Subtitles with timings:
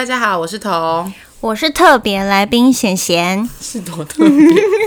[0.00, 4.30] 大家好，我是彤，我是特别来宾贤贤，是多特别，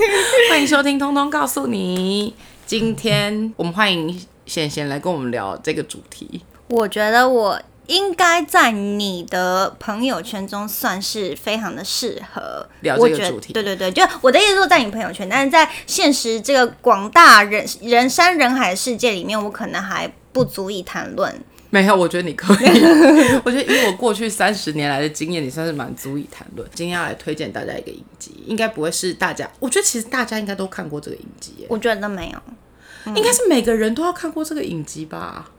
[0.49, 2.33] 欢迎收听《通通告诉你》。
[2.65, 6.41] 今天我们欢迎贤贤来跟我们聊这个主题。
[6.67, 21.39] 我觉得我应该在你的朋友圈中算是非常的适合聊这个主题对对对，就我的意思说在你朋友圈，但是在现实这个广大人人山人海的世界里面，我可能还不足以谈论。
[21.73, 22.67] 没有，我觉得你可以。
[23.43, 26.69] 我觉得以我过去三十年来的经验，你算是蛮足以谈论。
[26.75, 35.49] 今天要来推荐大家一个影集，应该不会是大家，我觉得其实大家应该都看过这个影集耶，我觉得没有，应该是每个人都要看过这个影集吧。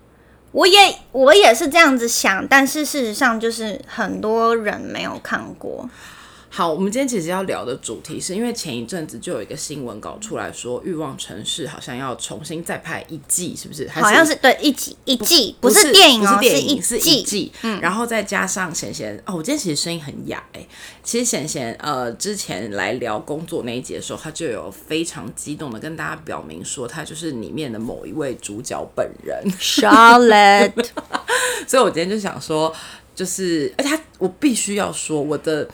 [0.52, 0.78] 我也
[1.10, 5.90] 我也是这样子想，但是事实上就是很多人没有看过。
[6.56, 13.88] 好，我们今天其实要聊的主题是因为前一阵子就有一个新闻稿出来说，《欲望城市》好像要重新再拍一季，是不是？
[13.88, 17.51] 还好像是对一季一季，不是电影哦，不是电影，一是一季。
[17.62, 20.64] 嗯，然后再加上贤贤哦，我今天其实声音很哑哎、
[21.02, 29.42] 其实贤贤呃之前来聊工作那一节的时候，他就有非常激动的跟大家表明说，他就是里面的某一位主角本人。
[29.59, 30.73] Charlotte，
[31.66, 32.73] 所以我今天就想说，
[33.12, 35.68] 就是而且他我必须要说，我的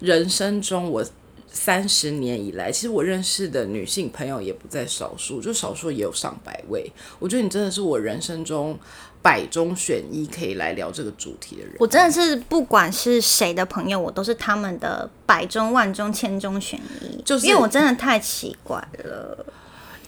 [0.00, 1.04] 人生中我。
[1.52, 6.88] 三十年以来，其实我认识的女性朋友也不在少数，就少数也有上百位。
[7.18, 8.78] 我觉得你真的是我人生中
[9.20, 11.74] 百中选一可以来聊这个主题的人。
[11.80, 19.44] 我真的是不管是谁的朋友，我都是他们的百中万中千中选一，就是因为我真的太奇怪了。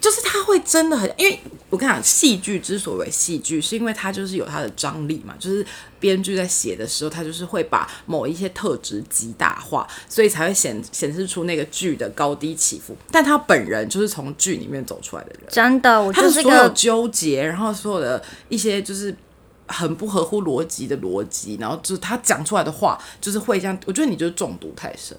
[0.03, 5.65] 就是他会真的很，因为我跟你讲，戏剧之所为戏剧，是因为它就是有它的张力嘛，就是
[6.01, 12.97] 编剧在写的时候，他就是会把某一些特质极大化，所以才会显显示出那个剧的高低起伏。
[13.11, 19.17] 但他本人就是从剧里面走出来的人，真的，我他就是的所有纠结，然后所有的一些就是。
[19.69, 23.79] 很不合乎逻辑的逻辑，然后就是他讲出来的话，就是会这样。
[23.87, 25.17] 我觉得你就是中毒太深，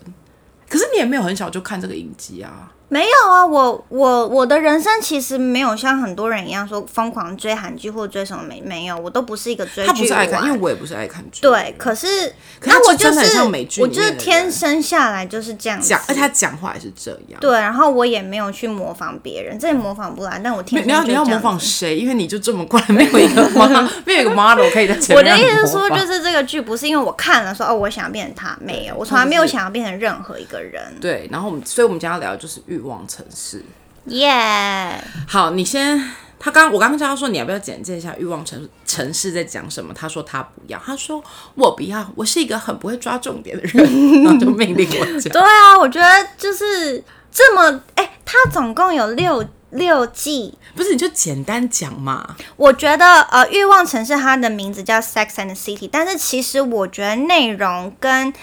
[0.69, 2.71] 可是你也没有很小就看这个影集啊。
[2.93, 3.45] 没有啊。
[3.45, 11.41] 我我我的人生其实没有像很多人一样说疯狂追韩剧或追什么没没有，我都不是一个追剧他不是爱看，因为我也不是爱看剧。
[11.41, 17.39] 对，可是可是那我就是像美剧我就是天生下来就是这样讲，而且他讲话也是这样。
[17.41, 21.97] 对，然后我也没有去模仿别人，这也模仿不来，但我你天生你要你要模仿谁？
[21.97, 30.81] 因为你就这么怪，没有一个 model， 没有一个 model 可以在前我的意思是说，就是这个剧不是因为我看了说哦，我想要变成他，没有，我从来没有想要变成任何一个人。
[31.01, 31.27] 对。
[31.31, 33.65] 然后我们，所以我们今天要聊的就是欲望城市。
[34.05, 36.11] 耶、好，你先。
[36.39, 39.93] 他刚我刚刚叫他说你要不要简介一下欲望城城市在讲什么？
[39.93, 41.23] 他说他不要，他说
[41.55, 43.85] 我不要，我是一个很不会抓重点的人，
[44.23, 45.31] 然后就命令我讲。
[45.31, 47.01] 对啊，我觉得就是
[47.31, 50.57] 这么，哎、他总共有六六季。
[50.75, 52.35] 不是你就简单讲嘛？
[52.57, 58.33] 我觉得呃，欲望城市它的名字叫 Sex and the City，但是其实我觉得内容跟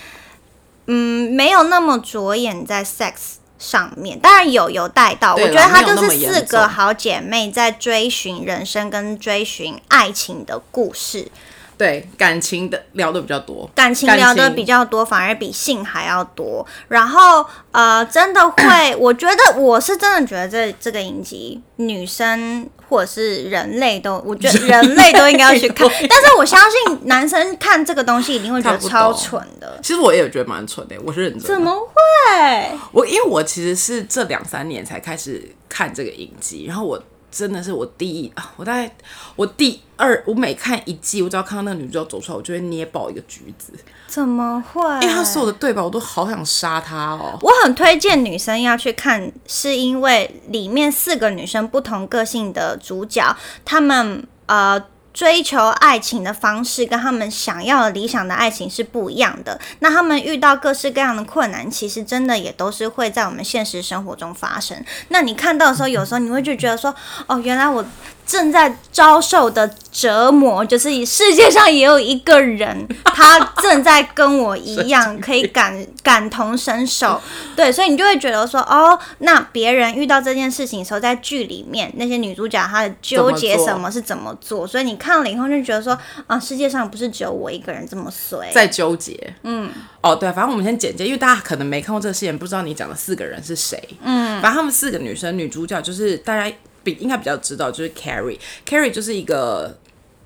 [0.86, 3.12] 嗯没有那么着眼在 sex
[3.60, 5.36] 上面，当然有有带到。
[5.36, 11.30] 我觉得它就是四个好姐妹在追寻人生跟追寻爱情的故事。
[11.80, 16.66] 对，感情的聊的比较多，感情聊的比较多，反而比性还要多。
[16.88, 17.42] 然后
[17.72, 25.88] 呃，真的会， 我觉得我是真的觉得这这个影集，女生或者是人类都，我觉得 人类都应该要去看。
[26.06, 29.76] 但是我相信男生看这个东西一定会觉得超蠢的。
[29.82, 31.46] 其实我也有觉得蛮蠢的，我是认真的。
[31.48, 32.78] 怎么会？
[32.92, 38.92] 我因为我其实是这两三年才开始看这个影集，然后我真的是我第一，啊我大概
[39.36, 43.72] 我第二，我每看一季，我只要看到那个女主角走出来，我就会捏爆一个橘子，
[44.06, 44.82] 怎么会？
[45.02, 47.38] 因为她所有的对白我都好想杀她哦。
[47.42, 54.82] 我很推荐女生要去看，是因为里面四个女生不同个性的主角，她们呃
[55.12, 59.60] 追求爱情的方式跟他们想要的理想的爱情是不一样的。
[59.80, 64.82] 那他们遇到各式各样的困难，其实真的也都是会在我们现实生活中发生。
[65.08, 66.94] 那你看到的时候，有时候你会就觉得说，
[67.26, 67.84] 哦，原来我
[68.30, 77.20] 正在遭受的折磨，就是世界上也有一个人，他正在跟我一样，可以感感同身受。
[77.56, 85.98] 对，所以你就会觉得说，哦，那别人遇到这件事情的时候，在剧里面那些女主角她的纠结什么是怎么做，所以你看了以后就觉得说，
[86.28, 88.48] 啊，世界上不是只有我一个人这么衰。
[88.52, 89.68] 在纠结，嗯，
[90.00, 99.78] 哦，对，反正我们先简介，因为大家可能没看过这个戏，不知道你讲的四个人是谁，嗯，反正他们四个女生女主角就是大家比应该比较知道，就是 Carrie，Carrie 就是一个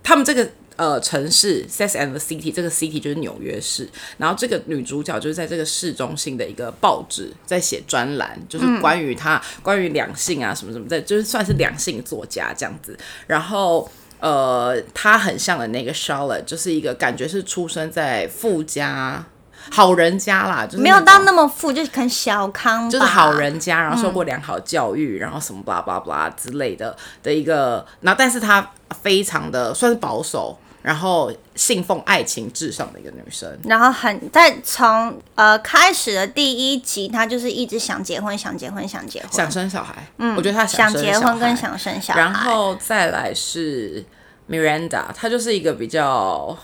[0.03, 13.91] 他们这个呃城市 Sex and the City 这个 city 就是纽约市，然后这个女主角就是在这个市中心的一个报纸在写专栏，就是关于她、关于两性啊什么什么的，就是算是两性作家这样子，然后。
[14.21, 19.23] 呃，她很像的那个 Charlotte，就是一个感觉是出生在富家
[19.71, 28.71] 好人家啦，就是没有到那么富，就是可能小康，就是好人家，然后受过良好教育，然后什么巴拉巴拉巴拉之类的的一个，然后但是她
[29.03, 33.49] 非常的算是保守，然后信奉爱情至上的一个女生。
[33.65, 44.05] 然后很在从呃开始的第一集，她就是一直想结婚，想结婚，想结婚，想生小孩，嗯，我觉得她想结婚跟想生小孩，然后再来是
[44.49, 46.57] Miranda，她就是一个比较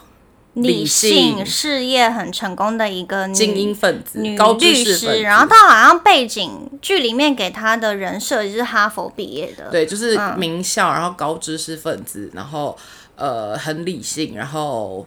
[0.54, 10.38] 理性性、事业很成功的一个女精英分子、女高知律识分子，师，然后她好像背景剧里面给她的人设就是哈佛毕业的，对，就是嗯。
[10.38, 12.76] 名校，然后高知识分子，然后
[13.16, 15.06] 呃很理性，然后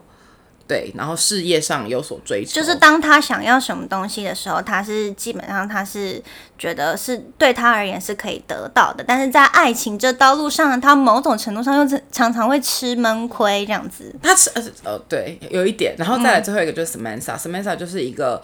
[0.65, 6.23] 对，然后事业上有所追求，就是当他想要什么东西的时候，他是基本上他是
[6.57, 14.15] 觉得是对他而言是可以得到的，但是在爱情这道路上呢，他某种程度上又是常常会吃闷亏这样子。
[14.23, 18.41] 他是呃呃对，有一点，然后再来嗯最后一个就是 Samantha，Samantha、就是一个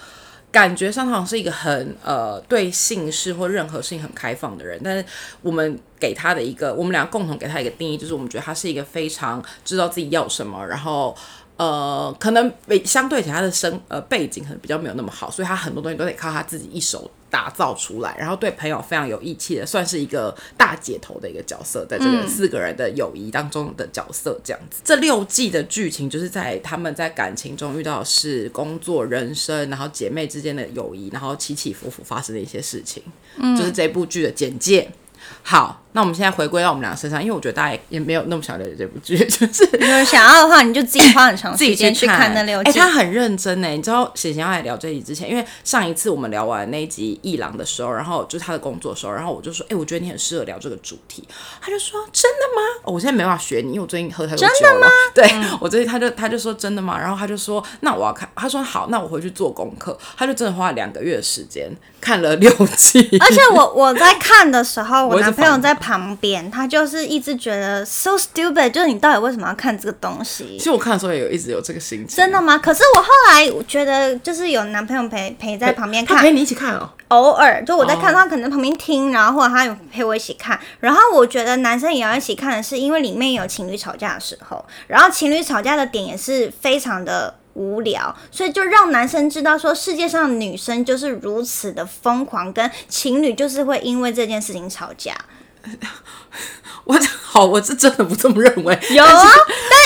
[0.52, 5.06] 感觉上好像是一个很呃对性事或任何事情很开放的人，但是
[5.42, 11.16] 我们给他的一个，我们俩共同给他一个定义，就是我们觉得他是一个非常知道自己要什么，然后。
[11.60, 24.80] 呃，可能比相对起他的生呃背景可能比较没有那么好，所以他很多东西都得靠他自己一手打造出来，然后对朋友非常有义气的，算是一个大姐头的一个角色，在这个四个人的友谊当中的角色这样子。
[24.86, 33.04] 这六季的剧情就是在他们在感情中遇到的是工作、人生，然后姐妹之间的友谊，然后起起伏伏发生的一些事情，
[33.58, 34.90] 就是这部剧的简介。
[35.44, 42.80] 好，那我们现在回归到我们俩身上，因为我觉得大家也也没有那么想了解这部剧， 就是如果想要的话，你就自己花很长时间去看看那六集哎、季。
[42.80, 43.68] 他很认真呢。
[43.70, 51.28] 你知道显贤要来聊这一集之前，因为上一次我们聊完那一集《一郎》的时候，然后就是他的工作的时候，然后我就说，哎、我觉得你很适合聊这个主题。
[51.60, 52.62] 他就说，真的吗？
[52.84, 54.52] 哦我现在没办法学你，因为我最近喝太多酒了。
[54.60, 54.88] 真的吗？
[55.14, 57.00] 对、我最近他就他就说真的吗？
[57.00, 58.30] 然后他就说，那我要看。
[58.36, 59.98] 他说好，那我回去做功课。
[60.16, 61.70] 他就真的花了两个月的时间
[62.00, 63.00] 看了六集。
[63.20, 70.66] 而且我我在看的时候， 我男朋友在旁边，他就是一直觉得 so stupid，就是你到底为什么要看这个东西其？
[70.66, 72.18] 实我看的时候也有一直有这个心情。
[72.18, 72.58] 真的吗？
[72.58, 76.90] 可是我后来觉得，就是有男朋友陪陪在旁边看他陪，你一起看哦。
[77.08, 80.60] 偶尔就我在看，哦他可能旁边听，然后或者他有陪我一起看。
[80.80, 87.36] 然后我觉得男生也要一起看的是，因为里面有情侣吵架的时候，然后情侣吵架的点也是非常的。
[87.56, 95.14] 无聊，所以就让男生知道说，世界上女生就是如此的疯狂，跟情侣就是会因为这件事情吵架。
[96.86, 98.78] 我好，我是真的不这么认为。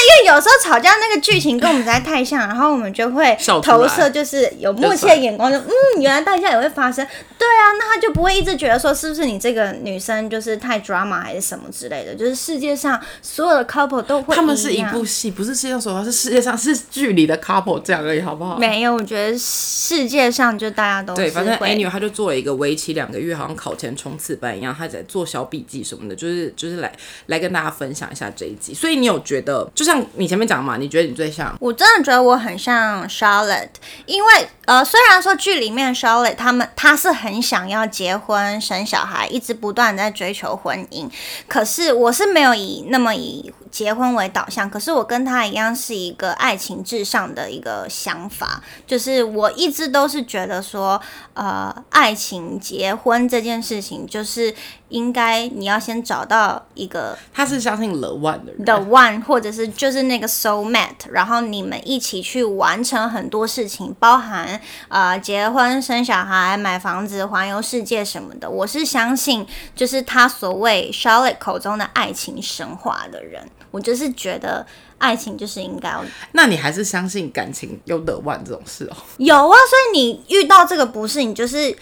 [0.04, 7.06] 因为有时候吵架那个剧情跟我们实在太像，然后我们就会投射，就是有默契的眼光，就嗯，原来大家也会发生。
[7.38, 12.16] 对啊，那他就不会一直觉得说是不是你这个女生就是太 drama 还是什么之类的。
[12.16, 18.58] 就是世界上所有的 couple 都会他们是一部戏， 不是世界上所有，是世界上是剧里的 couple 这样而已，好不好？
[18.58, 26.92] 没有，我觉得世界上就大家都对，反正会 anyway，他就做了一个为期两个月，好像考前冲刺班一样，她在做小笔记什么的，就是就是来
[27.28, 28.74] 来跟大家分享一下这一集。
[28.74, 31.56] 所以你有觉得，就像你前面讲嘛，你觉得你最像？
[31.60, 33.70] 我真的觉得我很像 Charlotte，
[34.08, 41.10] 因为呃，虽然说剧里面 Charlotte 他们他是很想要结婚生小孩，一直不断在追求婚姻，
[41.48, 51.02] 可是我是没有以那么以结婚为导向，可是我跟他一样是一个爱情至上的一个想法，就是我一直都是觉得说，
[51.34, 54.54] 呃，爱情结婚这件事情，就是
[54.90, 58.64] 应该你要先找到一个他是相信 the one 的人。
[58.64, 64.53] the one，或者是就是那个 soul mate，然后你们一起去完成很多事情，包含
[64.88, 68.50] 呃结婚、生小孩、买房子、环游世界什么的。
[68.50, 69.46] 我是相信，
[69.76, 73.48] 就是他所谓 Charlotte 口中的爱情神话的人。
[73.72, 74.66] 我就是觉得
[74.98, 78.96] 爱情就是应该要那你还是相信感情有 the one 这种事哦？
[79.18, 81.76] 有啊，所以你遇到这个不是你就是。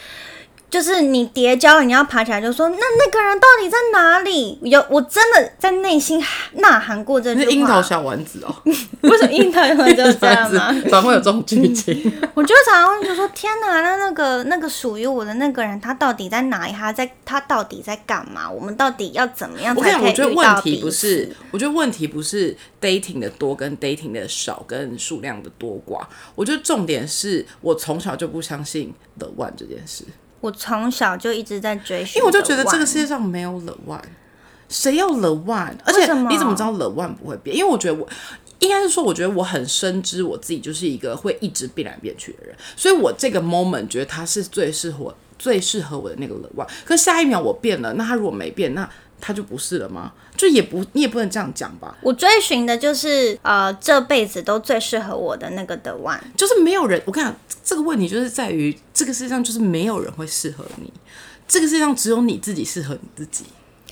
[0.72, 4.58] 就是你叠交了，你要爬起来就说，那那个人到底在哪里？
[4.64, 6.18] 有，我真的在内心
[6.54, 7.52] 呐喊过这句话。
[7.52, 8.56] 樱桃小丸子哦，
[9.02, 10.74] 为什么樱桃会就这样吗？
[10.90, 11.94] 怎么会有这种剧情？
[12.34, 16.72] 我就常常就说：天哪，那那个那个属于我的那个人，他到底在哪里？
[16.72, 18.50] 他在他到底在干嘛？
[18.50, 26.02] 我们到底要怎么样才可以遇我觉得问题不是？，我觉得问题不是 dating 的多跟 dating 的少跟数量的多寡，
[26.34, 30.06] 我觉得重点是我从小就不相信 the one 这件事。
[30.42, 34.02] 我从小就一直在追寻，因为我就觉得这个世界上没有 the one，
[34.68, 35.74] 谁要 the one？
[35.86, 37.56] 而且你怎么知道 the one 不会变？
[37.56, 38.08] 因为我觉得我
[38.60, 46.68] 应该是说，我觉得我很深知我自己就是一个会一直变来变去的人，所以我这个 moment 觉得他是最适合最适合我的那个 the one。
[46.86, 48.88] 可是下一秒我变了，那他如果没变，那
[49.22, 50.12] 他就不是了吗？
[50.36, 51.96] 就也不你也不能这样讲吧。
[52.02, 56.20] 我追寻的就是呃这辈子都最适合我的那个 the one。
[56.36, 60.92] 就是没有人，我跟你讲，这个问题就是在于这个世界上就是没有人会适合你，
[61.48, 63.46] 这个世界上只有你自己适合你自己。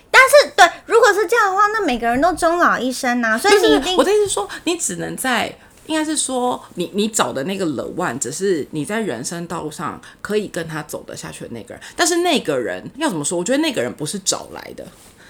[0.09, 5.55] 但是对，如果是这样的话，那每个人都终老一生呐、所以你一定我的意思是说，你只能在。
[5.85, 11.81] 应该是说，你你找的那个 the one，只是你在人生道路上可以跟他走得下去的那个人。
[11.95, 13.35] 但是那个人要怎么说？
[13.35, 14.85] 我觉得那个人不是找来的，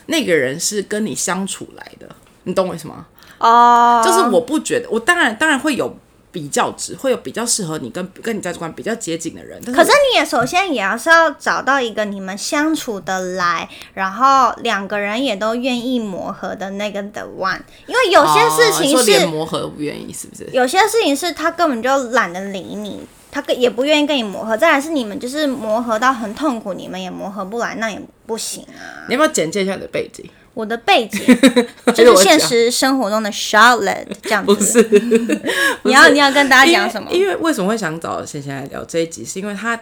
[0.10, 2.08] 那个人是跟你相处来的。
[2.44, 3.06] 你懂我意思吗？
[3.38, 5.98] 哦，就是我不觉得，我当然当然会有
[6.32, 9.62] 比较值，会有比较适合你跟跟你价值观比较接近的人。
[9.66, 17.60] 可是你也首先也要是要找到一个你们相处的来，然后两个人也都愿意磨合的那个 the one。
[17.88, 20.50] 因为有些事情是、连磨合都不愿意，是不是？
[20.52, 24.56] 有些事情是他根本就懒得理你，他跟也不愿意跟你磨合。
[24.58, 29.06] 再来是你们就是磨合到很痛苦，你们也磨合不来，那也不行啊。
[29.08, 30.26] 你要不要简介一下你的背景？
[30.56, 31.22] 我的背景
[31.96, 34.82] 就是是现实生活中的 Charlotte 这样不子。
[34.90, 35.40] 是，
[35.84, 37.10] 你要你要跟大家讲什么？
[37.12, 39.80] 因为因为为什么会想找贤贤来聊这一集，是因为他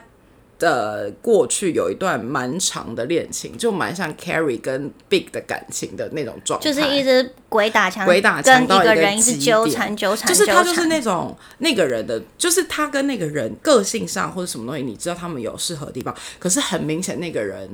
[0.59, 17.69] 的过去有一段蛮长的恋情，就蛮像 Carrie 跟 Big 的感情的那种状态，就是一直鬼打墙，鬼打墙到一个个人一直纠缠纠缠，就是他就是那种那个人的，就是他跟那个人个性上或者什么东西，你知道他们有适合的地方，可是很明显那个人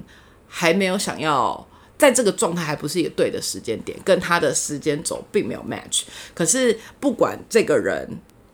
[0.48, 1.68] 还没有想要。
[1.96, 6.02] 在这个状态还不是一个对的时间点，跟他的时间轴并没有 match。
[6.34, 8.06] 可是不管这个人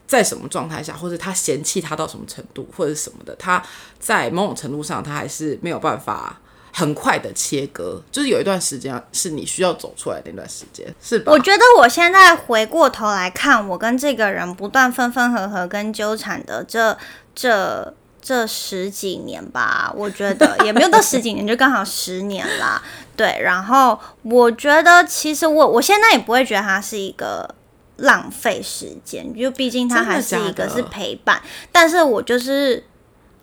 [0.09, 3.63] 在什么状态下，或者他嫌弃他到什么程度，或者什么的，他
[3.99, 6.35] 在某种程度上他还是没有办法
[6.73, 8.01] 很快的切割。
[8.11, 11.31] 就是有一段时间是你需要走出来那段时间，是吧？
[11.31, 16.97] 我觉得我现在回过头来看，我跟这个人不断分分合合跟纠缠的这
[17.35, 22.81] 这这十几年吧， 我觉得也没有到十几年，就刚好十年啦。
[23.15, 27.53] 对，然后我觉得其实我我现在也不会觉得他是一个
[28.01, 31.41] 浪费时间，就毕竟他还是一个是陪伴，
[31.71, 32.83] 但是我就是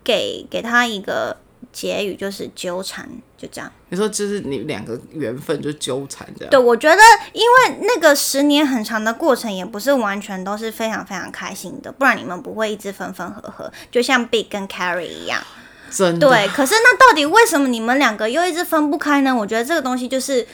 [0.04, 1.36] 给给他一个
[1.72, 3.70] 结语，就是纠缠，就这样。
[3.88, 7.00] 你说就是你两个缘分就纠缠这样，对，我觉得
[7.32, 15.40] 因为那个十年很长的过程，也不是完全都是非常非常开心的，不然你们不会一直分分合合，就像 Big 跟 Carrie 一样。
[15.88, 19.34] 真的对，可是那到底为什么你们两个又一直分不开呢？
[19.34, 20.44] 我觉得这个东西就是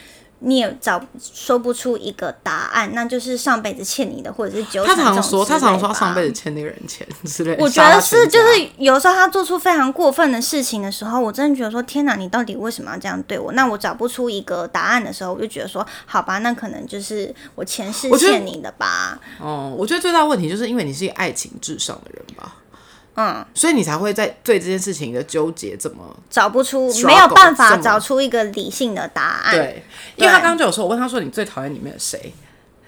[0.45, 7.63] 你也找说不出一个答案，那就是上辈子欠你的，或者是纠他常说，他常说他上辈子欠那个人钱之类的。
[7.63, 13.53] 我觉得是，就是有时候他做出非常过分的事情的时候，我真的觉得说，天哪，你到底为什么要这样对我？
[13.53, 19.19] 那我找不出一个答案的时候，我就觉得说，好吧，那可能就是我前世欠你的吧。
[19.41, 22.57] 哦，我觉得最大的问题就是因为你是一个爱情至上的人吧，
[23.15, 29.55] 嗯，所以你才会在对这件事情的纠结怎么找不出，没有办法找出一个理性的答案。
[29.55, 29.85] 对，
[30.17, 32.33] 因为他刚刚就有说，我问他说你最讨厌里面的谁？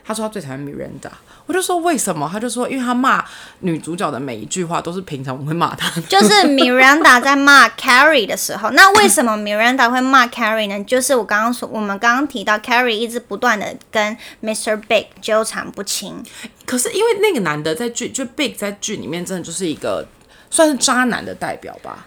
[0.02, 1.10] 他说他最讨厌 Miranda，
[1.46, 2.28] 我就说为什么？
[2.32, 3.24] 他就说因为他骂
[3.60, 6.00] 女主角的每一句话都是平常我们会骂他。
[6.02, 10.82] 就是 Miranda 在骂 Carrie 的时候，那为什么 Miranda 会骂 Carrie 呢？
[10.84, 14.80] 就是我刚刚说，我们刚刚提到 Carrie 一直不断的跟 Mr.
[14.88, 16.22] Big 纠缠不清。
[16.64, 20.06] 可是因为那个男的在剧，就 Big 在剧里面真的就是一个
[20.50, 22.06] 算是渣男的代表吧。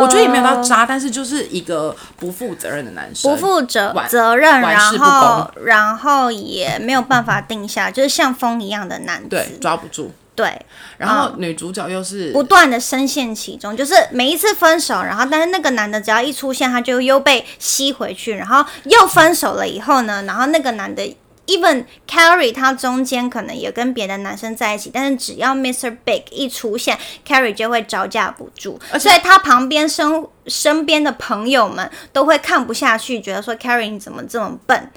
[0.00, 10.12] 我觉得也没有到渣，但是就是一个不负责任的男生，不负责责任，然后然后也没有办法定下，就是像风一样的男对子，抓不住。
[10.34, 10.64] 对，
[10.96, 21.16] 然后女主角又是不断的深陷其中，就是每一次分手，然后但是那个男的只要一出现，他就又被吸回去，然后又分手了以后呢，然后那个男的。
[21.52, 25.94] Even Carrie 他中间可能也跟别的男生在一起，但是只要 Mr.
[26.02, 34.90] Big 一出现，Carrie 就会招架不住，而且所以他旁边身身边的朋友们都会看不下去，觉得说 Carrie 你怎么这么笨，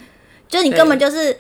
[0.48, 1.38] 就是你根本就是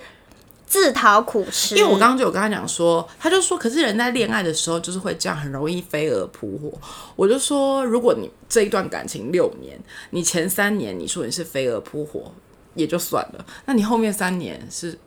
[0.65, 1.75] 自讨苦吃。
[1.75, 6.77] 因为我刚刚就有跟他讲说，他就说，可是人在恋爱的时候就是会这样，很容易飞蛾扑火。
[7.15, 9.79] 我就说，如果你这一段感情六年，
[10.09, 12.33] 你前三年你说你是飞蛾扑火。
[12.75, 14.97] 也就算了，那你后面三年是，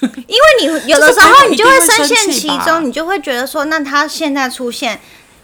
[0.00, 5.00] 因为你有的时候 你就会深陷其中，你就会觉得说，那他现在出现，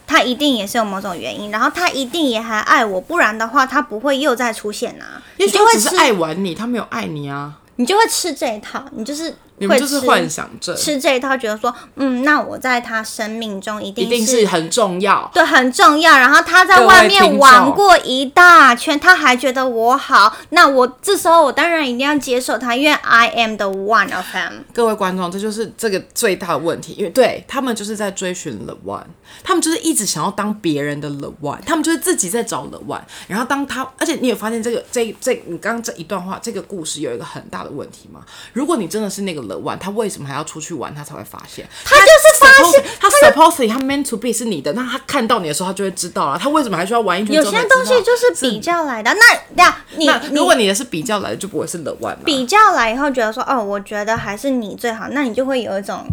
[0.07, 5.23] 他一定也是有某种原因，然后他一定也还爱我，不然的话他不会又再出现啊。
[5.37, 7.59] 也许你就会只是，爱玩你，他没有爱你啊。
[7.77, 15.31] 你就会吃这一套，你就是会你们就是幻想症，吃这一套，觉得说，嗯，那我在他生命中一定一定定是很重要。
[15.33, 16.17] 对，很重要。
[16.17, 24.65] 然后他在外面玩过一大圈，他还觉得我好，那我这时候我当然一定要接受他，因为 I am the one of them。
[24.73, 29.05] 各位观众，这就是这个最大的问题，因为对他们就是在追寻 the one，
[29.43, 33.01] 他们就是一直想要当别人的 the one，他们就是自己在找 the one。
[33.27, 38.21] 然后当他，而且你有发现这个这这你刚刚这一段话，这个故事有一个很大的问题吗？
[38.53, 40.95] 如果你真的是那个 one，他为什么还要出去玩？
[40.95, 46.39] 他才会发现，他就是发现他 supposedly 他 meant to be 是你的，那他看到你的时候，他就会知道了。
[46.39, 47.59] 他为什么还需要玩一圈有些？
[47.69, 49.15] 东西就是比较来的。
[49.15, 49.23] 那
[49.55, 52.21] 那你如果你的是比较来的，就不会是冷玩了。
[52.25, 56.07] 比较来以后觉得说，哦，我觉得还是你最好，那你就会有一种，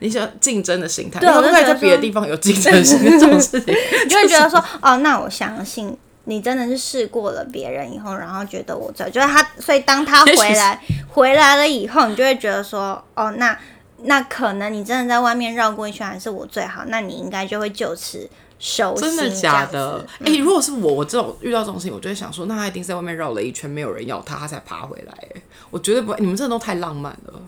[0.00, 3.74] 你想竞争的心态，对我就觉得说别的地方有竞争心这种事情？
[4.04, 5.96] 你就会觉得说，哦，那我相信。
[6.28, 13.58] 你真的是试过了别人以后，然后觉得我最，就是他，所以当他 回来回来了以后，你就会觉得说，哦，那
[14.02, 19.08] 那可能你真的在外面绕过一圈还是我最好，那你应该就会就此收心。
[19.08, 20.06] 真的假的子？
[20.26, 25.12] 哎、如果是我，我这种遇到这种事情，我就会想说，那他一定是在外面绕了一圈，没有人要他，他才爬回来。
[25.34, 27.40] 哎，我绝对不会，你们真的都太浪漫了，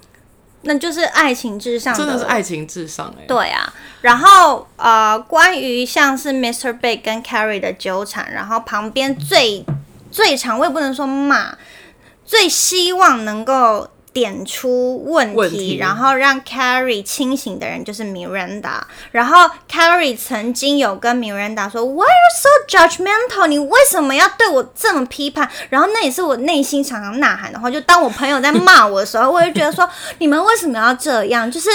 [0.63, 3.13] 那就是爱情至上真的是爱情至上。
[3.19, 6.73] 哎，对啊，然后呃，关于像是 Mr.
[6.79, 9.65] Big 跟 Carrie 的纠缠，然后旁边最
[10.11, 11.57] 最常，我也不能说骂，
[12.25, 18.81] 最希望能够点出问题，问题然后让 Carrie 清醒的人就是 Miranda。
[19.13, 22.49] 然后 Carrie 曾经有跟 Miranda 说，Why are you so
[22.79, 23.47] judgmental？
[23.47, 25.49] 你为什么要对我这么批判？
[25.69, 27.71] 然后那也是我内心常常呐喊的话。
[27.71, 29.89] 就当我朋友在骂我的时候，我就觉得说，
[30.19, 31.51] 你们为什么要这样？
[31.51, 31.69] 就是。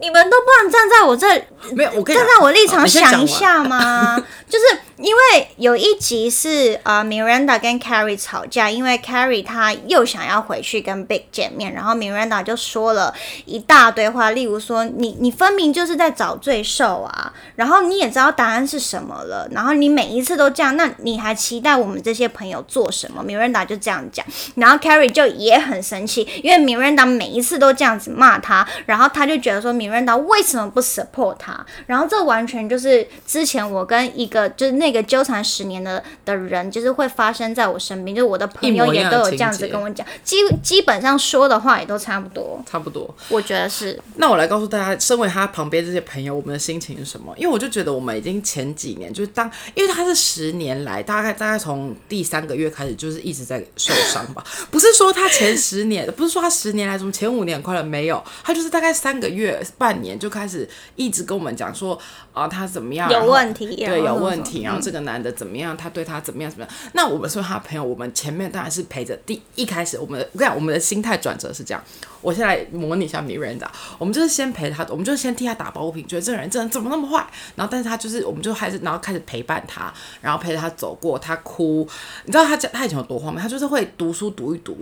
[0.00, 1.26] 你们都不能站在我这
[1.74, 4.16] 没有，站在我立场想一下吗？
[4.48, 4.64] 就是
[4.98, 13.14] 因为有一集是呃，Miranda 跟 Carrie 吵架，因为 Carrie 她又想要回去跟 Big 见面，然后 Miranda 就说了
[13.44, 24.26] 一大堆话，例如说你你分明就是在找罪受啊，然后你也知道答案是什么了，然后你每一次都这样，那你还期待我们这些朋友做什么？Miranda 就这样讲，
[24.56, 31.64] 然后 Carrie 就也很生气，因为 Miranda 每一次都这样子骂他，然后他就觉得说 Miranda 为什么不 support 他？
[31.86, 43.14] 然后这完全就是之前我跟一个就是那个纠缠十年的的人，就是会发生在我身边，就是我的朋友也都有这样子跟我讲，基基本上说的话也都差不多，差不多。
[43.28, 43.98] 我觉得是。
[44.16, 47.34] 那我来告诉大家，身为他旁边这些朋友，我们的心情是什么？
[47.36, 54.44] 因为我就觉得我们已经前几年就是当，因为他是十年来，大概大概从第三个月开始，就是一直在受伤吧。
[54.70, 61.98] 不是说他前十年，不是说他十年来什么前五年很快乐，没有，他就是大概三个月、半年就开始一直跟我们讲说
[62.32, 66.74] 啊，他怎么样，有问题对，有问题，嗯这个男的怎么样，他对他怎么样怎么样。
[66.92, 71.82] 那我们说他朋友，我们前面当然是陪着第一开始，我们我跟你讲，我们的心态转折是这样。
[72.20, 73.66] 我先来模拟一下 Miranda，
[73.98, 77.26] 我们就是先陪他，我们就先替他打抱不平，觉得这个人真的怎么那么坏。
[77.56, 81.88] 然后，但是他就是，我们就开始，然后开始陪伴他，然后陪着他走过，他哭。
[82.24, 83.40] 你知道他家他以前有多荒谬？
[83.40, 84.76] 他就是会读书读一读，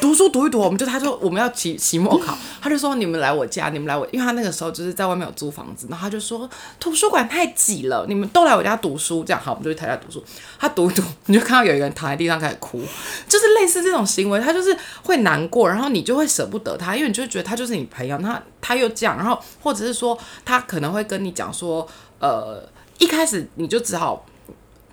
[0.00, 10.22] 读书读一读，我们就他说我们要期期末考， 他就说你们来我家，你们来我，因为他那个时候就是在外面有租房子，然后他就说图书馆太挤了，你们都来我家读书，这样好，我们就去他家读书。
[10.58, 12.80] 他读一读，你就看到有一个人躺在地上开始哭，
[13.28, 21.86] 就是类似这种行为，他就是会难过，然后你就会舍不得他，因为你就觉得他就是你朋友，他他又这样，然后或者是说他可能会跟你讲说，
[22.18, 22.62] 呃，
[22.98, 24.24] 一开始你就只好。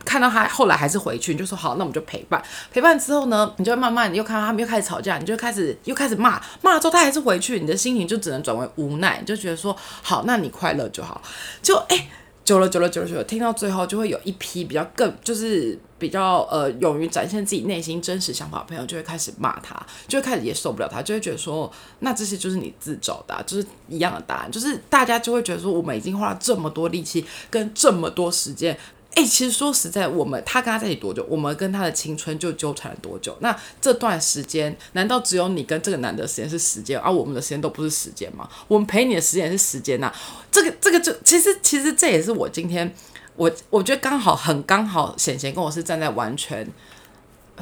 [0.06, 2.42] 看到他后来还是回去，你就说好，那我们就陪伴。
[2.72, 11.22] 陪伴之后呢，你就慢慢，又看到他们又开始吵架，你就开始又开始骂，骂了之后他还是回去，你的心情就只能转为无奈，你就觉得说好，那你快乐就好。
[11.62, 12.08] 就哎、
[12.48, 19.76] 久了久了久了久了，听到最后就会有一批比较更就是比较呃勇于展现自己内心真实想法的朋友，就会开始骂他，
[20.08, 28.80] 就会开始也受不了他，就会觉得说那这些就是你自找的、就是一样的答案，就是大家就会觉得说我们已经花了这么多力气跟这么多时间。
[29.18, 31.26] 哎、其实说实在，我们他跟他在一起多久？
[31.28, 33.36] 我们跟他的青春就纠缠了多久？
[33.40, 38.48] 那这段时间，难道只有你跟这个男的时间是时间，而、我们的时间都不是时间吗？
[38.68, 40.14] 我们陪你的时间也是时间呐、
[40.52, 42.94] 这个这个就其实其实这也是我今天
[43.36, 46.68] 我我觉得刚好很刚好，显贤跟我是站在完全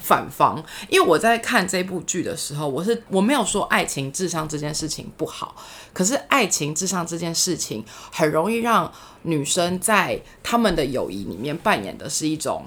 [0.02, 5.56] 反方，因为我在看这部剧的时候，我是我没有说爱情至上这件事情不好，
[5.94, 8.92] 可是爱情至上这件事情很容易让
[9.24, 12.66] 女生在他们的友谊里面扮演的是一种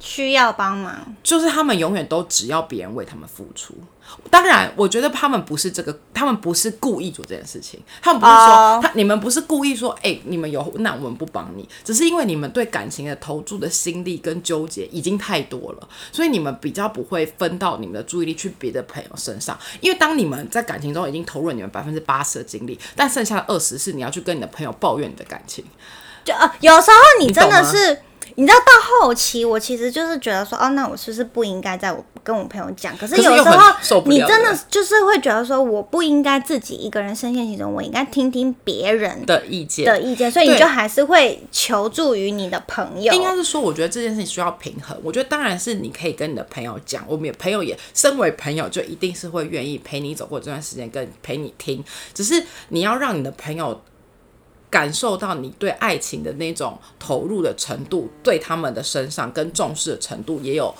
[0.00, 3.74] 需要帮忙，就是他们永远都只要别人为他们付出。
[4.28, 19.56] 当然，我觉得他们不是这个，他们不是故意做这件事情，他们不是说哦他你们不是故意说，哎、你们有那我们不帮你，只是因为你们对感情的投注的心力跟纠结已经太多了，所以你们比较不会分到你们的注意力去别的朋友身上。
[19.80, 25.64] 因为当你们在感情中已经投入了你们百分之八十的精力，但剩下的二十是你要去跟你的朋友抱怨你的感情。
[26.24, 28.02] 就呃，有时候你真的是，
[28.36, 28.72] 你知道到
[29.06, 32.96] 后期，我其实就是觉得说，哦，那我是不是不应该在我跟我朋友讲？
[32.96, 43.12] 可是有时候你真的的就是会觉得说，我不应该自己一个人深陷其中，我应该听听别人的意见的意见，所以你就还是会求助于你的朋友。
[43.12, 44.96] 应该是说，我觉得这件事情需要平衡。
[45.02, 51.82] 我觉得当然是你可以跟你的朋友讲，我们也朋友也身为朋友，就一定是会愿意陪你走过这段时间，跟陪你听。
[52.12, 53.80] 只是你要让你的朋友
[54.70, 60.72] 感受到你对爱情的那种投入的程度，对他们的身上跟重视的程度也有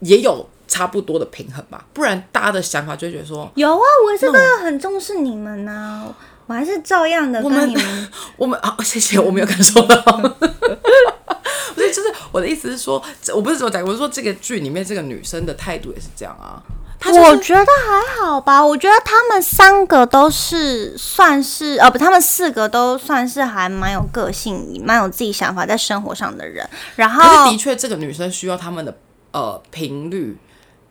[0.00, 1.86] 也有差不多的平衡吧。
[1.94, 6.14] 不然大家的想法就会觉得说，有啊，我是真的很重视你们呐、
[6.46, 8.08] 我还是照样的我们跟你们。
[8.36, 9.96] 我们好，谢谢，我没有感受到。
[11.74, 13.02] 不是，就是我的意思是说，
[13.34, 16.60] 我不是只有讲，我是说这个剧里面这个女生的态度也是这样啊。
[17.02, 26.64] 她就是我觉得还好吧，我觉得他们三个都是算是，呃，不，他们四个都算是还蛮有个性、蛮有自己想法在生活上的人。
[26.94, 28.96] 然可后是的确，这个女生需要他们的
[29.32, 30.38] 呃频率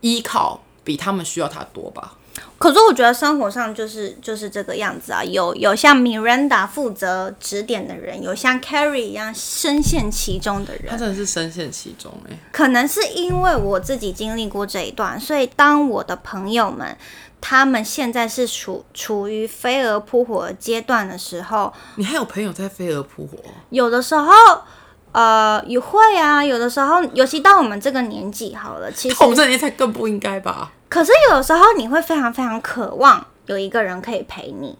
[0.01, 2.15] 依靠比他们需要她多吧？
[2.57, 10.85] 可是我觉得生活上就是就是这个样子啊，有有像 Miranda 负责指点的人，有像 Carrie 一样深陷其中的人。
[10.87, 16.95] 他真的是深陷其中哎、可能是因为我自己经历过这一段，所以当我的朋友们
[17.41, 23.37] 他们现在是处处于飞蛾扑火的阶段的时候，你还有朋友在飞蛾扑火？
[23.69, 24.31] 有的时候。
[25.13, 30.71] 呃，也会啊，有的时候，尤其到我们这个年纪好了，其实我们这年才更不应该吧？
[30.91, 34.77] 可是有时候你会非常非常渴望有一个人可以陪你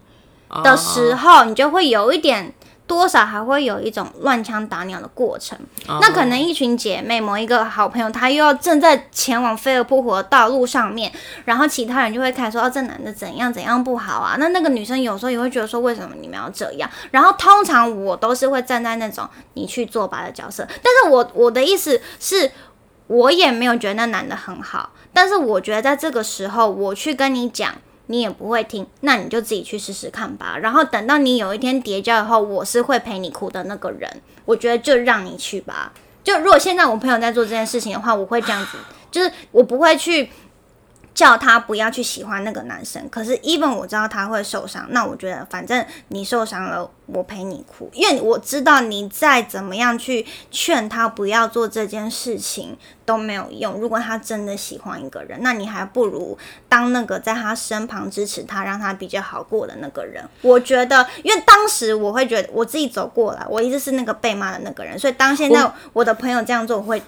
[0.48, 2.52] 啊的时候，你就会有一点
[2.86, 5.58] 多少还会有一种乱枪打鸟的过程。
[5.86, 11.10] 啊那可能一群姐妹，某一个好朋友，她又要正在前往飞蛾扑火的道路上面，
[11.46, 22.52] 然后其他人就会开始说：“哦，这男的怎样怎样不好啊。”那那个女生有时候也会觉得说：“为什么你们要这样？”然后通常我都是会站在那种你去作吧的角色，但是我我的意思是。
[23.08, 27.74] 我也没有觉得那男的很好，但是我觉得在这个时候，我去跟你讲，
[28.06, 30.58] 你也不会听，那你就自己去试试看吧。
[30.58, 35.92] 然后等到你有一天叠交以后，我是会陪你哭的那个人，我觉得就让你去吧。
[36.24, 38.78] 就如果现在我朋友在做这件事情的话，我会这样子，
[39.10, 40.30] 就是我不会去
[41.14, 43.08] 叫他不要去喜欢那个男生。
[43.10, 53.74] 可是 even 我知道他会受伤，那我觉得反正你受伤了，我陪你哭，因为我知道你再怎么样去劝他不要做这件事情都没有用。
[53.74, 56.36] 如果他真的喜欢一个人，那你还不如
[56.68, 60.24] 当那个在他身旁支持他，让他比较好过的那个人。
[60.40, 67.02] 我觉得，因为当时我会觉得我自己走过来，我一直是那个被骂的那个人，所以当现在我的朋友这样做，我会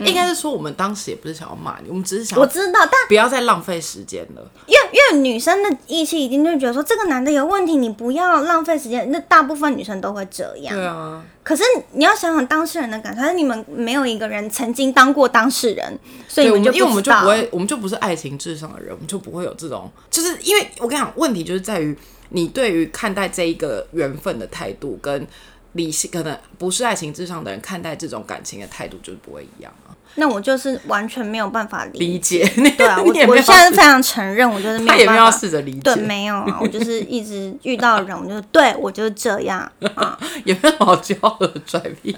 [0.00, 4.50] 应该是说，我们当时也不是想要骂你，我们只是想我知道，但不要再浪费时间了。
[4.66, 9.10] 因为因为女生的义气一定就觉得说这个男的有问题，你不要浪费时间。
[9.10, 10.74] 那大部分女生都会这样。
[10.74, 11.62] 对啊，可是
[11.92, 21.96] 你要想想当事人的感受，但是你们没有一个人曾经当过当事人，所以，我们就因为我们就不会，我们就不是爱情至上的人，我们就不会有这种，就是因为我跟你讲，问题就是在于
[22.30, 25.26] 你对于看待这一个缘分的态度，跟
[25.72, 29.94] 理性可能不是爱情至上的人看待这种感情的态度就是不会一样啊。
[30.16, 32.44] 那我就是完全没有办法理理解。
[32.44, 35.38] 解，对啊， 我我现在非常承认，我就是没他也没有办法。
[35.38, 39.60] 试着理解对，，没有啊，我就是一直遇到人，我就对我就是这样
[39.94, 40.18] 啊。
[40.44, 42.16] 也没有好骄傲的拽屁，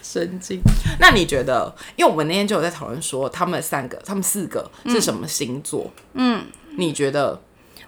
[0.00, 0.60] 神经。
[1.00, 1.74] 那你觉得？
[1.96, 5.90] 因为我们那天就有在讨论说，他们三个、他们四个是什么星座？
[6.14, 6.44] 嗯，
[6.76, 7.40] 你觉得？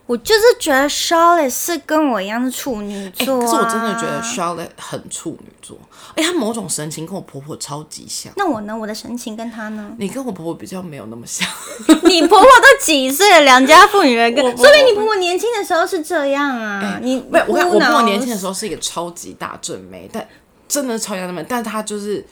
[0.07, 5.79] 我就是觉得 Charlotte 是跟我一样是处女哎、座、啊可是我真的觉得 Charlotte 很处女座，
[6.15, 8.31] 哎、她某种神情跟我婆婆超级像。
[8.37, 8.77] 那我呢？
[8.77, 9.93] 我的神情跟她呢？
[9.99, 11.49] 你跟我婆婆比较没有那么像，
[12.05, 16.99] 你婆婆都几岁了，良家妇女了，跟说明你婆婆年轻的时候是这样啊。
[17.01, 20.29] 你不是我看我婆婆年轻的候，时候是一个超级大正妹，但
[20.69, 22.23] 真的是超级大正妹，但她就是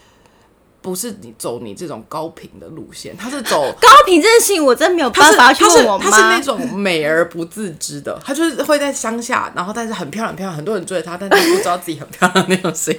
[0.82, 6.04] 不是你走你这种高频的路线， 他是走 高频这件事情，我真没有办法去问我妈。
[6.04, 12.94] 他是那种美而不自知的， 他就是会在乡下，然后但是很漂亮很漂亮，很多人追他，但他不知道自己很漂亮那种型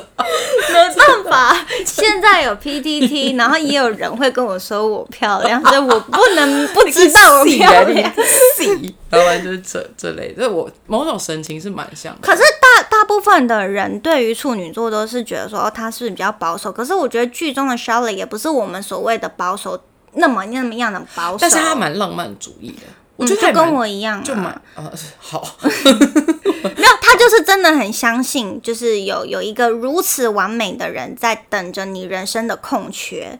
[0.72, 8.12] 没办法，现在有 PTT， 然后也有人会跟我说我漂亮，所以我不能 不知道我漂亮。
[8.56, 10.50] 细，要不然就是这这类的。
[10.50, 12.20] 我某种神情是蛮像的。
[12.22, 16.72] 可是大大部分的人对于处女座都是觉得说，哦，他是比较保守。
[16.72, 19.80] 可是我觉得剧中的 Charlotte 也不是我们所谓的保守
[20.14, 22.82] 那么那么样的保守，但是他蛮浪漫主义的。
[23.16, 25.46] 我觉得就跟我一样，就蛮呃 好。
[25.62, 33.38] 没有，他就是真的很相信，就是有有一个如此完美的人在等着你人生的空缺。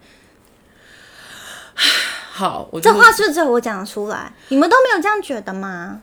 [2.31, 4.33] 好，这话是不是只有我讲得出来？
[4.49, 6.01] 你们都没有这样觉得吗？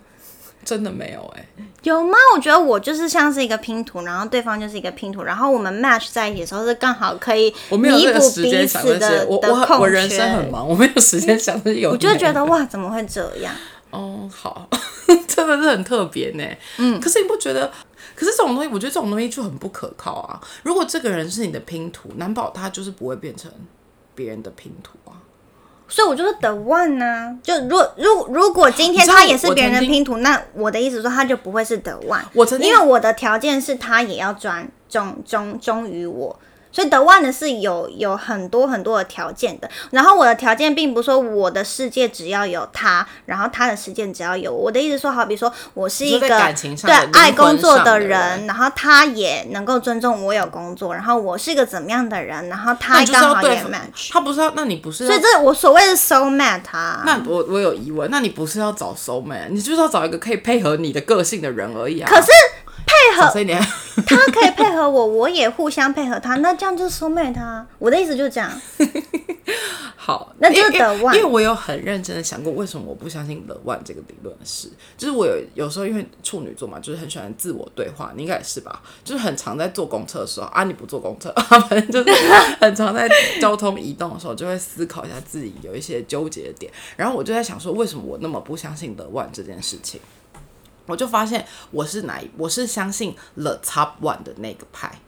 [0.64, 1.46] 真的没有哎，
[1.84, 2.16] 有吗？
[2.36, 11.88] 我觉得我就是像是一个拼图，然后对方就是一个拼图，然后我们 match 在一起的时候是刚好可以弥补彼此的我我我人生很忙，我没有时间想这些。
[11.88, 13.54] 我就觉得哇，怎么会这样？
[13.90, 14.70] 哦，好，
[15.28, 16.44] 真的是很特别呢。
[16.78, 17.72] 嗯，可是你不觉得？
[18.16, 20.40] 可是这种东西，我觉得这种东西就很不可靠啊。
[20.64, 23.52] 如果这个人是你的拼图，难保他就是不会变成
[24.14, 25.18] 别人的拼图啊。
[25.92, 27.38] 所以我就是 the one 呢。
[27.44, 32.24] 就如如如果今天他也是别人的拼图，那我的意思说他就不会是 the one。
[32.34, 36.40] 我因为我的条件是他也要专忠忠忠于我。
[36.72, 62.30] 所以得万的是有有很多很多的条件的，然后我的条件并不是说我的世界只要有他，然后他的世界只要有我的意思说，好比说我是一个对爱工作的人，然后他也能够尊重我有工作，然后我是一个怎么样的人，然后他刚好也 match，他不是要那你不是，所以这我所谓的 soul mate 啊，那我我有疑问，那你不是要找 soul mate，你就是要找一个可以配合你的个性的人而已啊，可是。
[62.92, 63.24] 配合
[64.08, 67.66] 他可以配合我，我也互相配合他，那这样就是收妹他。
[67.78, 68.50] 我的意思就是这样。
[69.96, 70.78] 好，那就是。
[70.78, 74.70] 因为我有很认真的想过，为什么我不相信得万这个理论的事。
[74.98, 78.82] 就是我有有时候因为处女座嘛，就是很喜欢自我对话，你应该也是吧？
[79.04, 81.32] 就是很常在坐公车的时候 啊，你不坐公车，
[81.70, 82.12] 反正就是
[82.60, 83.08] 很常在
[83.40, 86.72] 交通移动的时候， 就会思考一下自己有一些纠结的点。
[86.96, 90.00] 然后我就在想说，为什么我那么不相信得万这件事情？
[90.92, 95.00] 我就发现我是哪一，我是相信 the top one 的那个派。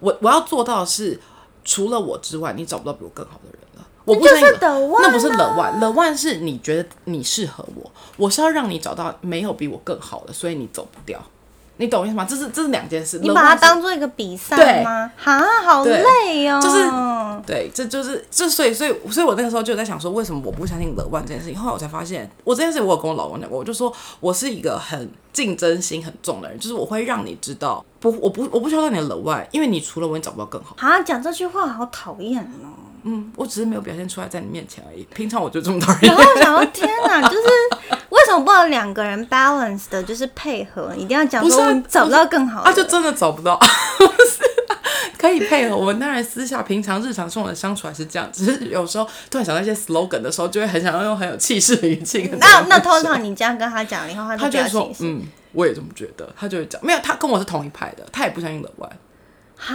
[0.00, 1.20] 我我要做到的是，
[1.64, 3.86] 除了我之外，你找不到比我更好的人了。
[4.04, 11.22] 我不是那不是 the one，the one 是你觉得你适合我，我是要让你找到没有比我更好的，所以你走不掉。
[11.78, 12.26] 你懂我意思吗？
[12.28, 13.18] 这是这是两件事。
[13.20, 15.10] 你把它当做一个比赛吗？
[15.16, 16.60] 哈，好累哦。
[16.60, 21.58] 就是，对，这就是这，所以所以所以我那个时候就在想说，为什么我不相信乐万这件事情？
[21.58, 30.74] 后来我才发现，我这件事我有跟我老公讲过，我就说我是一个很竞争心很重的人，就是我会让你知道，不，我不我不需要让你乐观，因为你除了我，你找不到更好。
[30.78, 32.74] 啊，讲这句话好讨厌哦。
[33.04, 35.04] 嗯，我只是没有表现出来在你面前而已。
[35.14, 36.12] 平常我就这么讨 厌。
[36.12, 37.97] 然后我想到，天哪，就是为
[38.28, 42.72] 什么不能两个人 balance 的，就是配合，一定要讲说找不到更好的啊？
[42.72, 43.58] 就真的找不到，
[45.18, 45.76] 可以配合。
[45.76, 52.30] 我们当然私下平常日常生活的相处还是这样，只是有时候突然想到一些 slogan 的时候，就会很想要用很有气势的语气。
[52.38, 56.28] 那那通常你这样跟他讲以后，他他就会说，嗯，我也这么觉得。
[56.36, 58.90] 他就会讲，没有，他跟我是同一派的，他也不相信乐观。
[59.56, 59.74] 哈？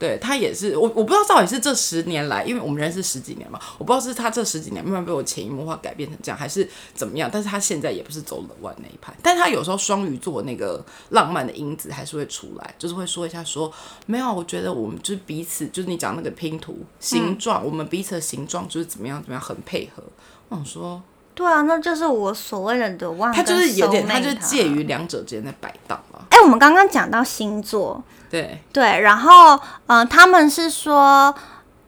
[0.00, 7.28] 对他也是，我我不知道到底是这十年来，因为我们认识十几年嘛，我不知道是他这十几年慢慢被我潜移默化改变成这样，还是怎么样。
[7.30, 13.70] 但是他现在也不是走冷万那一派，但是他有时候双鱼座那个浪漫的因子还是会出来，就是会说一下说，
[14.06, 20.02] 没有，我觉得我们就是彼此，就是你讲那个拼图形状，我们彼此的形状就是怎么样怎么样很配合。
[20.48, 21.02] 我想说，
[21.40, 26.18] 对啊，那就是我所谓的的望，他就是有点，他就介于两者之间在摆荡嘛。
[26.28, 28.02] 哎，我们刚刚讲到星座。
[28.28, 31.34] 对对，然后嗯，他们是说，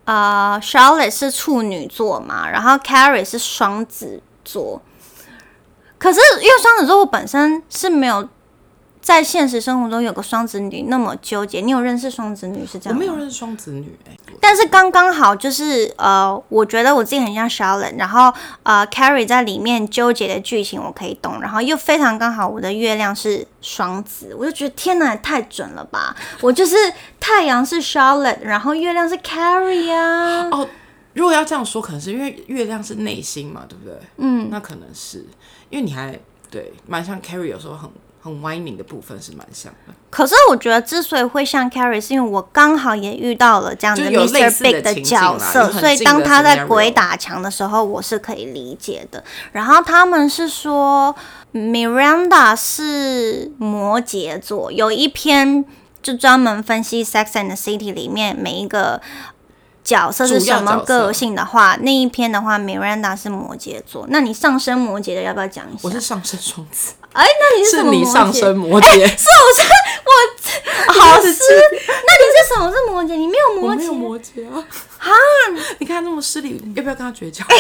[0.07, 4.81] 呃，Charlotte 是处女座嘛，然后 Carrie 是双子座。
[5.99, 8.27] 可是因为双子座，我本身是没有。
[9.03, 12.97] 在现实生活中有个双子女那么纠结，你有认识双子女是这样？
[12.97, 26.15] 我没有认识双子女哎，但是刚刚好就是呃，我觉得我自己很像 Charlotte，然后呃，Carrie 在里面纠结的剧情我可以懂，然后又非常刚好我的月亮是双子，我就觉得天哪，太准了吧！
[26.41, 26.77] 我就是
[27.19, 30.49] 太阳是 Charlotte，然后月亮是 Carrie 啊。
[30.53, 30.69] 哦，
[31.15, 33.99] 如果要这样说，可能是因为月亮是内心嘛，对不对？
[34.19, 35.27] 嗯，那可能是
[35.71, 36.17] 因为你还
[36.49, 37.91] 对蛮像 Carrie，有时候很。
[38.25, 44.63] 很 whining 的部分是蛮像的，可是我觉得之所以会像 Carrie，是因为我刚好也遇到了这样的 Mr.
[44.63, 49.25] Big 的角色，所以当他在鬼打墙的时候，我是可以理解的。
[49.51, 51.13] 然后他们是说
[51.53, 55.65] Miranda 是摩羯座，有一篇
[56.01, 59.03] 就专门分析 Sex and the City 里面每一个。
[59.85, 64.07] 角色是什么个性的话，那一篇的话，Miranda 是摩羯座。
[64.09, 65.81] 那你上升摩羯的要不要讲一下？
[65.83, 66.93] 我是上升双子。
[67.13, 67.91] 哎，那你是什么？
[67.93, 68.93] 你上升摩羯？
[68.95, 69.69] 是我是
[70.89, 71.27] 我 好湿。
[71.29, 73.17] 那你是什么是摩羯？
[73.17, 73.73] 你没有摩羯？
[73.73, 74.65] 我没有摩羯啊！
[74.99, 75.11] 啊，
[75.79, 77.45] 你看他那么失礼，要不要跟他绝交？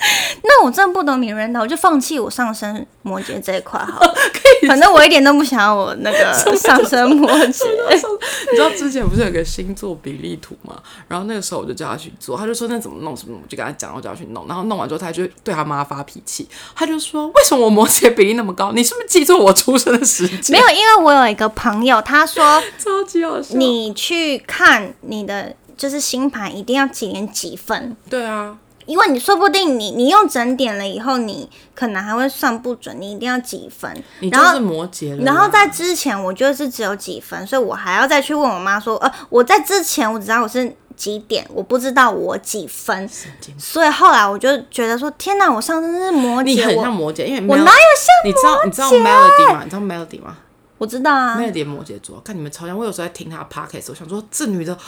[0.44, 4.14] 那我真的不懂名人的，我就放弃我上升摩羯这一块好了。
[4.66, 7.64] 反正我一点都不想要我那个 上升摩羯。
[8.50, 10.74] 你知道之前不是有个星座比例图吗？
[11.08, 14.46] 然后那个时候我就叫他去做，他就说那怎么弄什么，我就跟他讲，我就要去弄。
[14.48, 18.72] 然后弄完之后，他就对他妈发脾气，他就说为什么我摩羯比例那么高？
[18.72, 20.56] 你是不是记错我出生的时间？
[20.56, 23.54] 没有，因为我有一个朋友，他说超级好笑。
[23.56, 27.96] 你去看你的就是星盘，一定要几点几分？
[28.08, 28.56] 对啊。
[28.88, 33.94] 因为你说不定你你用整点了以后，你可能还会算不准，你一定要几分。
[34.20, 35.22] 你就是摩羯了。
[35.22, 43.06] 然后在之前，我就是只有几分，所以我还要再去问我妈说，呃，我在之前我只知道我是几点，我不知道我几分。
[43.58, 48.24] 所以后来我就觉得说，天哪，我上次是摩羯，你很像摩羯，因为我哪有像？
[48.24, 49.60] 你知道你知道 Melody 吗？
[49.64, 50.38] 你知道 Melody 吗？
[50.78, 52.78] 我知道啊，Melody 摩羯座，看你们超像。
[52.78, 54.78] 我有时候在听他的 podcast，我想说这女的。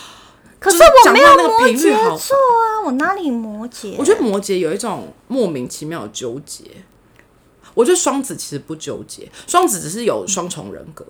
[0.60, 3.94] 可是我没有摩羯座啊，我哪里摩羯？
[3.98, 6.64] 我觉得摩羯有一种莫名其妙的纠结。
[7.72, 11.06] 我觉得双子其实不纠结，双子只是有双重人格，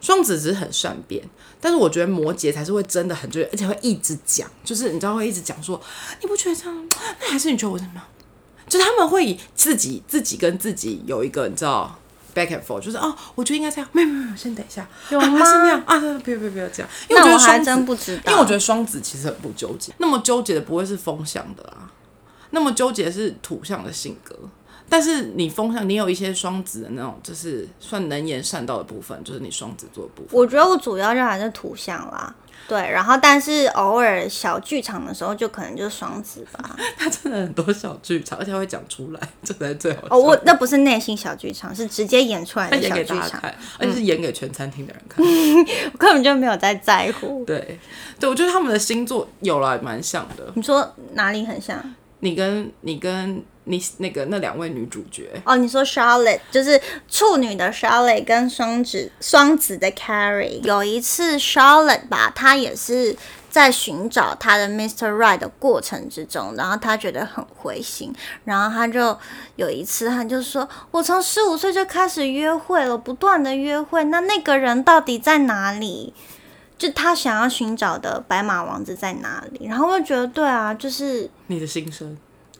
[0.00, 1.28] 双子只是很善变。
[1.60, 5.78] 但是我觉得摩羯才是会真的很纠结，而且会一直讲，就是你知道会一直讲说，
[6.22, 6.88] 你不觉得这样？
[7.20, 8.04] 那还是你觉得我怎么样？
[8.66, 11.98] 就他们会以自己自己跟自己有一个你知道。
[12.34, 13.88] Back and forth，就是哦，我觉得应该这样。
[13.92, 14.86] 没有没有，先等一下。
[15.10, 15.38] 有吗？
[15.44, 15.98] 是那样啊？
[15.98, 16.90] 不要不要不要这样。
[17.08, 18.22] 因为我还真不知道。
[18.26, 21.88] 因为我觉得双子其实很不纠结，那么纠结的不会是风向的啊，
[22.50, 24.36] 那么纠结是土象的性格。
[24.88, 30.28] 但是你风向，你有一些双子的那种，就是算能言善道的部分，就是你双子座的部分。
[30.32, 32.34] 我觉得我主要就还是土象啦。
[32.66, 36.76] 对，然后但是偶尔小剧场的时候，就可能就是双子吧。
[36.96, 40.02] 他真的很多小剧场，而且会讲出来，这才是最好。
[40.10, 43.40] 哦，我那不是内心小剧场，是直接演出来的小剧场，
[43.78, 45.24] 而且是演给全餐厅的人看。
[45.92, 47.44] 我根本就没有在在乎。
[47.44, 47.78] 对，
[48.18, 50.50] 对我觉得他们的星座有了蛮像的。
[50.54, 51.94] 你说哪里很像？
[52.20, 53.42] 你跟你跟。
[53.64, 60.60] 你那个那两位女主角哦，你说 Charlotte 就是处女的 Charlotte 跟双子双子的 Carrie。
[60.62, 63.16] 有一次 Charlotte 吧，她也是
[63.48, 65.10] 在寻找她的 Mr.
[65.10, 69.18] Right 的过程之中，然后她觉得很灰心，然后她就
[69.56, 76.12] 有一次，她就说：“我从十五岁就开始约会了，不断的约会，那那个人到底在哪里？
[76.76, 82.14] 就她想要寻找的白马王子在哪里？”然后我就觉得，对啊，就是你的心声。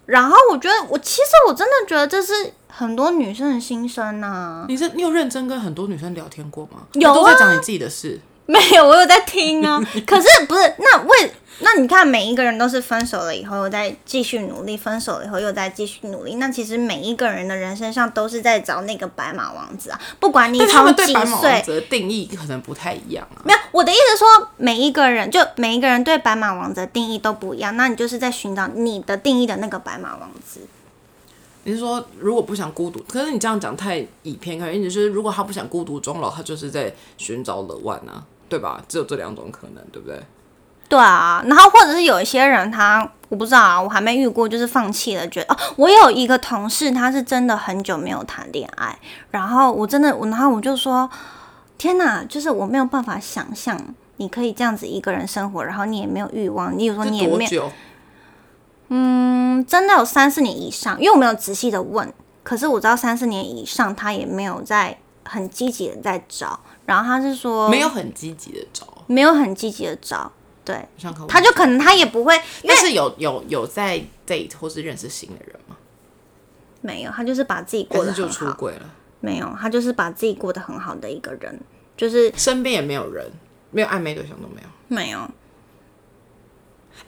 [0.07, 4.67] 然后我觉得，我其实我真的觉得这是很多女生的心声呐。
[4.69, 6.87] 你是你有认真跟很多女生聊天过吗？
[6.95, 8.21] 有啊，都在讲你自己的事。
[8.47, 9.81] 没有，我有在听啊。
[10.07, 16.35] 可是不是那为那你看，每一个人都是分手了以后又在继续努力，分手了以后又在继续努力。
[16.35, 20.01] 那其实每一个人的人生上都是在找那个白马王子啊。
[20.19, 23.41] 不管你从几岁，的定义可能不太一样啊。
[23.45, 27.75] 没有，我的意思说，每一个人就每一个人对白马王子的定义都不一样。
[27.77, 30.61] 那你就是在寻找你的定义的那个白马王子。
[31.63, 34.83] 你是说，如果不想孤独，可是你这样讲太以偏概全。
[34.83, 38.23] 意思是，如果他不想孤独终老，他就是在寻找乐万啊。
[38.55, 38.81] 对吧？
[38.87, 40.23] 只有这两种可能，对不对？
[40.89, 48.97] 对啊，然后或者是有一些人，他我不知道啊，我还没遇过，就是放弃了，觉得哦，我有一个同事，他是真的很久没有谈恋爱，
[49.33, 51.11] 然后我真的，我然后我就说，
[51.79, 53.77] 天哪，就是我没有办法想象
[54.19, 57.73] 你可以这样子一个人生活，然后你也没有欲望，你有说你也没有，
[58.91, 62.13] 嗯，真的有三四年以上，因为我没有仔细的问，
[62.45, 66.61] 可是我知道三四年以上，他也没有在很积极的在找。
[66.87, 70.31] 然后他是说没有很积极的找，没有很积极的找，
[70.65, 70.87] 对，
[71.29, 75.77] 他就可能他也不会，但是有有有在 date 或是认识新的人吗？
[76.81, 78.91] 没有，他就是把自己过得就出轨了。
[79.21, 81.59] 没有，他就是把自己过得很好的一个人，
[81.97, 83.27] 就是身边也没有人，
[83.71, 85.19] 没有暧昧对象都没有，没有。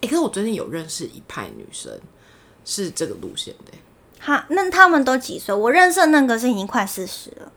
[0.00, 1.92] 哎，可是我最近有认识一派女生
[2.64, 3.72] 是这个路线的，
[4.18, 5.54] 他那他们都几岁？
[5.54, 7.52] 我认识的那个是已经快四十了。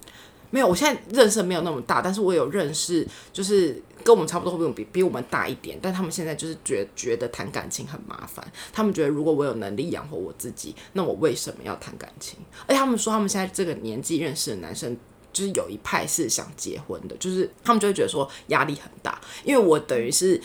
[0.51, 12.37] 没有，我现在认识没有那么大，但是我有认识，就是跟我们差不多，会比比我们大一点，但他们现在就是觉觉得谈感情很麻烦，他们觉得如果我有能力养活我自己，那我为什么要谈感情？
[12.65, 14.97] 而且他们说他们现在这个年纪认识的男生，
[15.31, 20.41] 就是有一派是想结婚的，就是他们就会觉得说压力很大，因为我等于是。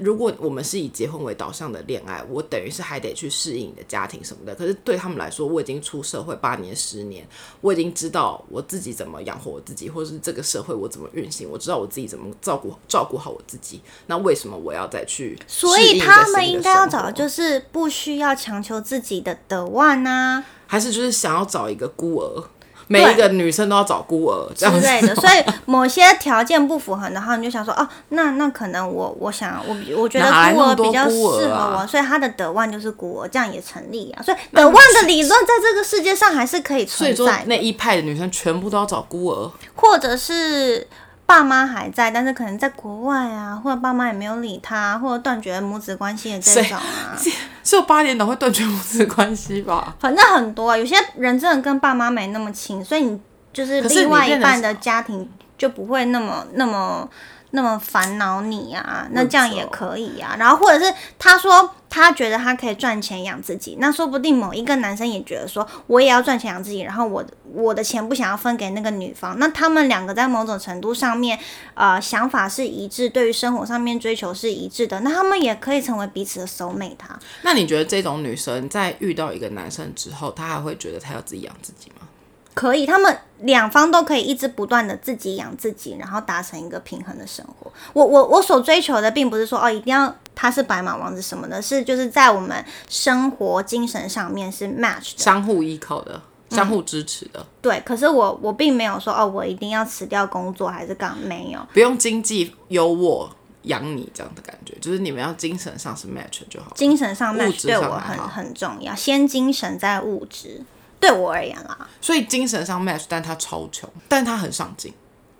[0.00, 4.54] 如果我们是以结婚为导向的恋爱，我等于是还得去适应你的家庭什么的。
[4.54, 7.26] 可是对他们来说，我已经出社会八年、十年，
[7.60, 13.80] 我已经知道我自己怎么养活我自己，或者是这个社会我怎么运行，我知道我自己怎么照顾照顾好我自己。
[14.06, 15.38] 那为什么我要再去？
[15.46, 22.44] 所以他们应该要找的就是不需要强求自己的的万啊，还是就是想要找一个孤儿？
[22.88, 34.22] 每一个女生都要找孤儿这样子之类的，所以 某些条件不符合然后，你就想说，哦，那那可能我我想我我觉得孤儿比较适合啊我，所以他的德万就是孤儿，这样也成立啊。
[34.22, 40.86] 所以德万的理论在这个世界上还是可以所以说存在，那一派的女生全部都要找孤儿，或者是。
[41.28, 47.14] 爸妈还在，但是可能在国外啊，或者爸妈也没有理他，或者断绝母子关系的这谁种啊，
[47.62, 49.94] 只 有八点档会断绝母子关系吧？
[50.00, 50.76] 反正很多啊。
[50.76, 53.20] 有些人真的跟爸妈没那么亲，所以你
[53.52, 57.06] 就是另外一半的家庭就不会那么那么
[57.50, 60.34] 那么烦恼你啊，那这样也可以啊。
[60.38, 67.24] 然后或者是他说他觉得他可以赚钱养自己，那说不定某一个男生也觉得说我也要赚钱养自己，然后我
[67.54, 71.38] 我的钱不想要分给那个女方，那他们两个在某种程度上面
[71.74, 77.18] 呃想法是一致，对于生活上面追求是一致的，那他们也可以成为彼此的 soul mate 啊。
[77.42, 82.06] 那你觉得这种女生在遇到一个男生之后，她还会觉得她要自己养自己吗？
[82.54, 87.70] 可以，他们两方都可以一直不断的自己养自己，然后达成一个平衡的生活。
[87.92, 95.18] 我我我所追求的，并不是说哦，一定要他是白马王子什么的，是就是在我们生活精神上面是 match 的。
[95.18, 101.58] 相互依靠的，相互支持的，对，可是我我并没有说哦，我一定要辞掉工作还是干嘛没有。
[101.72, 103.28] 不用经济由我
[103.62, 106.70] 养你这样的感觉，就是你们要精神上是 match 就好。
[106.76, 110.62] 精神上物 match 质对我很很重要，先精神再物质。
[111.00, 114.92] 对我而言啦，所以精神上 match，但他超穷，但他很上进，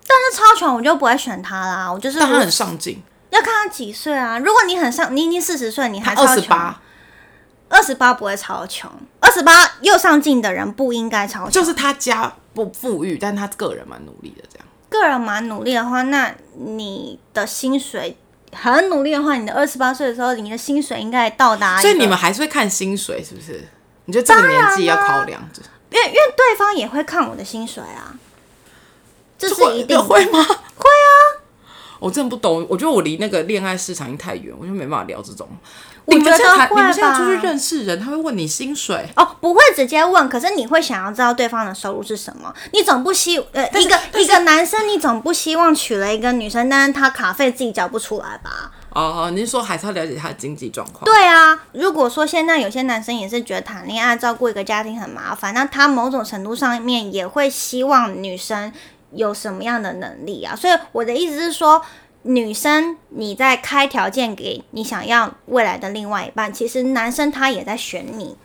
[0.07, 4.39] 但是超穷我就不会选他啦，我就是但他很上进，要看他几岁啊。
[4.39, 6.81] 如果你很上，你已经四十岁，你还他二十八，
[7.69, 9.51] 二十八不会超穷，二十八
[9.81, 11.51] 又上进的人不应该超穷。
[11.51, 14.65] 就是他家不富裕，但他个人蛮努力的，这样。
[14.89, 18.17] 个人蛮努力的话，那你的薪水
[18.51, 21.79] 很努力的话，你的二十八岁的时候，你的薪水应该到达。
[21.79, 23.67] 所以你们还是会看薪水，是不是？
[24.05, 25.39] 你觉得这个年纪要考量？
[25.91, 28.17] 因为因为对方也会看我的薪水啊，
[29.37, 30.43] 这是一定的会吗？
[30.43, 31.38] 会啊。
[31.99, 35.47] 我真的不懂，我觉得我离那个恋爱市场已经太远，我就没办法聊这种。
[36.05, 42.51] 我你们现在你们现在吧出去认识人，他会问你薪水，哦，不会直接问，可是你会想要知道对方的收入是什么。
[42.73, 48.71] 你总不希呃一个一个男生，你总不希望娶了一个女生，但是他卡费自己缴不出来吧？
[48.91, 51.05] 哦，你是说还是要了解他的经济状况？
[51.05, 58.73] 对啊，如果说现在有些男生也是觉得谈恋爱照顾一个家庭很麻烦，那他某种程度上面也会希望女生
[59.13, 60.55] 有什么样的能力啊？
[60.55, 61.81] 所以我的意思是说，
[62.23, 68.35] 女生你在开条件给你想要未来的另外一半，其实男生他也在选你。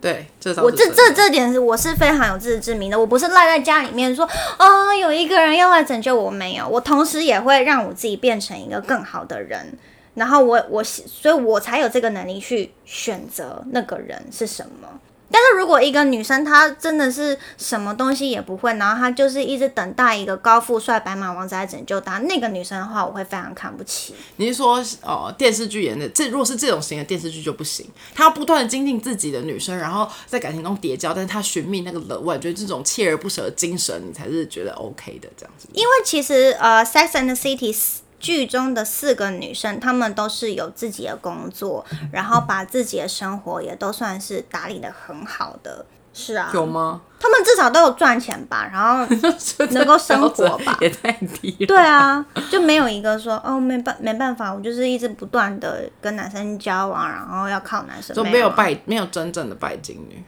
[0.00, 4.24] 对，这我这这这点是我是非常有自知之明的，我不是赖在家里面说
[4.56, 9.76] 啊、有一个人要来拯救我，没有，我同时也会让我自己变成一个更好的人，
[10.14, 14.88] 然后我我所以，我才有这个能力去选择那个人是什么。
[15.30, 24.14] 但是如果一个女生她真的是什么东西也不会，然后她就是一直等待一个高富帅白马王子来拯救她，那个女生的话，我会非常看不起。
[24.36, 35.68] 你是说，哦，电视剧演的这，如果是这种型的电视剧就不行，她要不断的精进自己的女生，然后在感情中叠加，但是她寻觅那个冷我觉得这种锲而不舍的精神，你才是觉得 OK 的这样子。
[35.72, 37.74] 因为其实呃，《Sex and the City》
[38.18, 45.86] 剧中的四个女生，她们都是有自己的工作，然后把自己的生活也都算是打理的很好的。
[46.14, 47.00] 是啊，有吗？
[47.20, 49.06] 她们至少都有赚钱吧，然后
[49.70, 51.66] 能够生活吧也太低了。
[51.66, 60.24] 对啊，就没有一个说哦没办没办法，我就是一直不断的跟男生交往，然后要靠男生，就没有拜，没有真正的拜金女。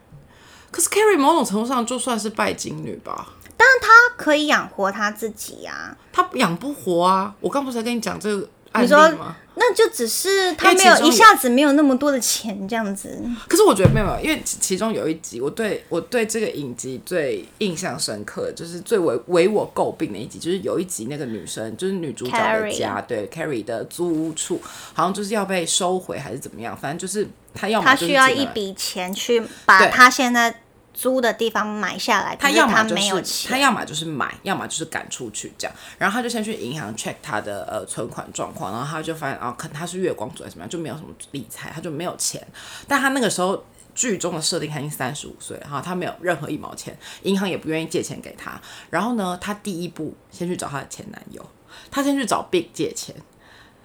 [0.70, 3.26] 可是 Carrie 某种程度上就算是拜金女吧，
[3.60, 5.94] 但他可以养活他自己啊。
[6.10, 7.34] 他养不活啊！
[7.40, 9.36] 我刚不是在跟你讲这个案例你说吗？
[9.54, 13.22] 那就只是她因为其中有没有一下子没有那么多的钱这样子。
[13.46, 24.58] 可是我觉得没有，因为其其中有一集，我对我对这个影集最印象深刻，就是最为为我诟病的一集，就是有一集那个女生，就是女主角的 Carrie 家，对 Carrie 的租屋处，
[24.94, 33.58] 好像就是要被收回还是怎么样，反正就是她要么她就是进来需要一笔钱去把对她现在租的地方买下来，他要么就是他。
[33.58, 35.76] 要么就是买，要么就是赶出去这样。
[35.98, 42.44] 然后他就先去银行 check 他的呃存款状况，然后他就发现啊，可能他是月光族还是怎么样，就没有什么理财，他就没有钱。
[42.88, 43.64] 但他那个时候
[43.94, 48.60] 剧中的设定他已经三十五岁了哈，他没有任何一毛钱，银行也不愿意借钱给他。
[48.88, 51.44] 然后呢，他第一步先去找他的前男友，
[51.90, 53.14] 他先去找 Big 借钱。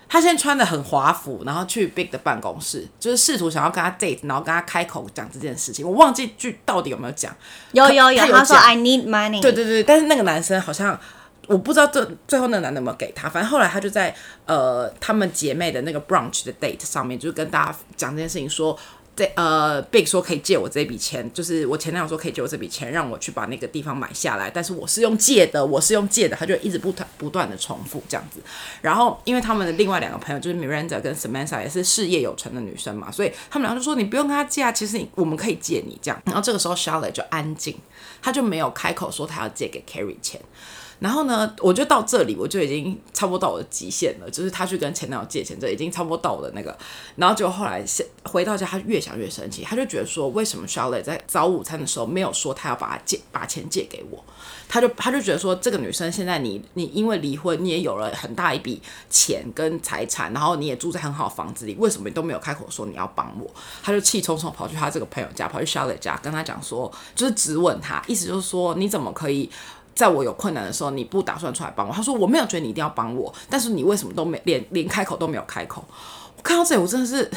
[0.07, 5.85] 他现在穿的很华服，然后去 Big 的办公室，就是试图想要跟他 date，然后跟他开口讲这件事情。
[5.85, 7.35] 我忘记剧到底有没有讲，
[7.71, 9.41] 有有有，他说 I need money。
[9.41, 10.99] 对对对，但是那个男生好像
[11.47, 18.77] 我不知道最最后那个男的有没有给他，反正后来他就在呃他们姐妹的那个 brunch 的 date 上面，就是跟大家讲这件事情说。
[19.15, 28.41] 这呃，Big 说可以借我这笔钱，就是我前男友说可以借我这笔钱，让我去把那个地方买下来，但是我是用借的，我是用借的，他就一直不断不断的重复这样子。
[28.81, 36.21] 然后因为他们的另外两个朋友就是 Miranda 跟 Samantha 也是事业有成的女生嘛，所以他们两个就说你不用跟他借啊，其实你我们可以借你这样。
[36.25, 37.77] 然后这个时候 Charlotte 就安静，
[38.21, 40.41] 他就没有开口说他要借给 Carrie 钱。
[40.99, 46.75] 然后呢，我就到这里，我就已经差不多到我的极限了，就是他去跟前男友借钱，这已经差不多到我的那个。
[47.15, 47.83] 然后就后来
[48.23, 54.23] 回到家，他越想越生气，他就觉得说，为什么 Charlotte 在早午餐的时候没有说他要把他借把钱借给我？
[54.67, 63.49] 他就他就觉得说，这个女生现在你你因为离婚，你也有了很大一笔钱跟财产，然后你也住在很好的房子里，为什么你都没有开口说你要帮我？
[63.83, 69.49] 他就气冲冲跑去他这个朋友家，跑去 Charlotte 家，跟他讲说，就是质问他，意思就是说，你怎么可以？
[69.95, 71.93] 在我有困难的时候，你不打算出来帮我？
[71.93, 75.83] 他说我没有觉得你一定要帮我，但是你为什么都没连连开口都没有开口？
[76.37, 77.31] 我看到这里，我真的是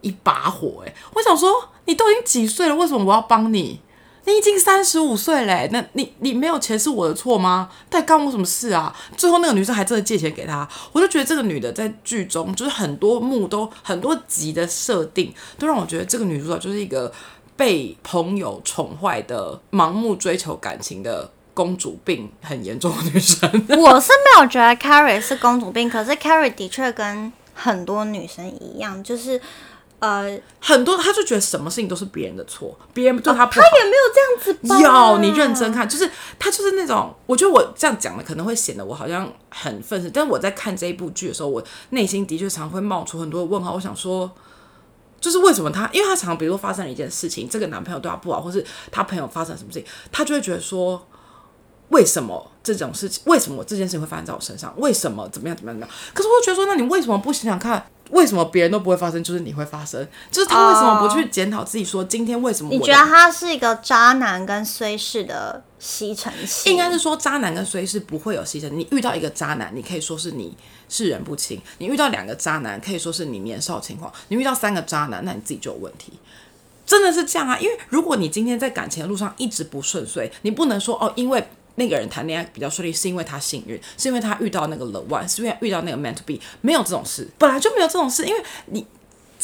[0.00, 0.94] 一把火哎！
[1.14, 1.52] 我想说，
[1.86, 3.80] 你都已经几岁了，为什么我要帮你？
[4.26, 7.68] 你已经三十五岁嘞，那你你没有钱是我的错吗？
[7.90, 8.94] 但干我什么事啊？
[9.16, 17.12] 最后那个女生还真的借钱给他，我就觉得这个女的在剧中就是很多幕都很多集的设定，都让我觉得这个女主角就是一个
[17.56, 21.30] 被朋友宠坏的、盲目追求感情的。
[21.54, 23.48] 公主病很严重的女生，
[23.78, 29.40] 我是没有觉得 Carrie 是公主病，可是 Carrie 的确跟很多女生一样，就是
[30.00, 35.12] 呃，很多她就觉得什么事情都是别人的错，别人对她不好，她也没有这样子吧？
[35.12, 44.30] 有，你认真看，就是她就是那种，我觉得我这样讲的可能会显得我好像很愤世，但是我在看这一部剧的时候，我内心的确常会冒出很多的问号，我想说。
[45.20, 51.06] 就是为什么她，因为她常比如说发生了一件事情，这个男朋友对她不好，或是他朋友发生什么事情，他就会觉得说。
[51.94, 53.22] 为什么这种事情？
[53.26, 54.74] 为什么这件事情会发生在我身上？
[54.78, 55.88] 为什么怎么样怎么样怎么样？
[56.12, 60.04] 可是我觉得说，那你为什么不想想看，为什么别人都不会发生，就是你会发生？
[60.28, 62.70] 就是他为什么不去检讨自己，说今天为什么？
[62.70, 66.68] 你觉得他是一个渣男跟衰事的吸尘器？
[66.70, 68.76] 应该是说，渣男跟衰事不会有吸尘。
[68.76, 70.56] 你遇到一个渣男，你可以说是你
[70.88, 76.12] 是人不清；你遇到两个渣男，可以说是你年少轻狂；你遇到三个渣男，那你自己就有问题。
[76.84, 77.56] 真的是这样啊！
[77.58, 81.46] 因为如果你今天在感情的路上一直不顺遂，你不能说哦，因为。
[81.76, 88.86] 那个人谈恋爱比较顺利，是因为他幸运，是因为他遇到那个 the one，是因为遇到那个 meant to be，没有这种事，本来就没有这种事，因为你。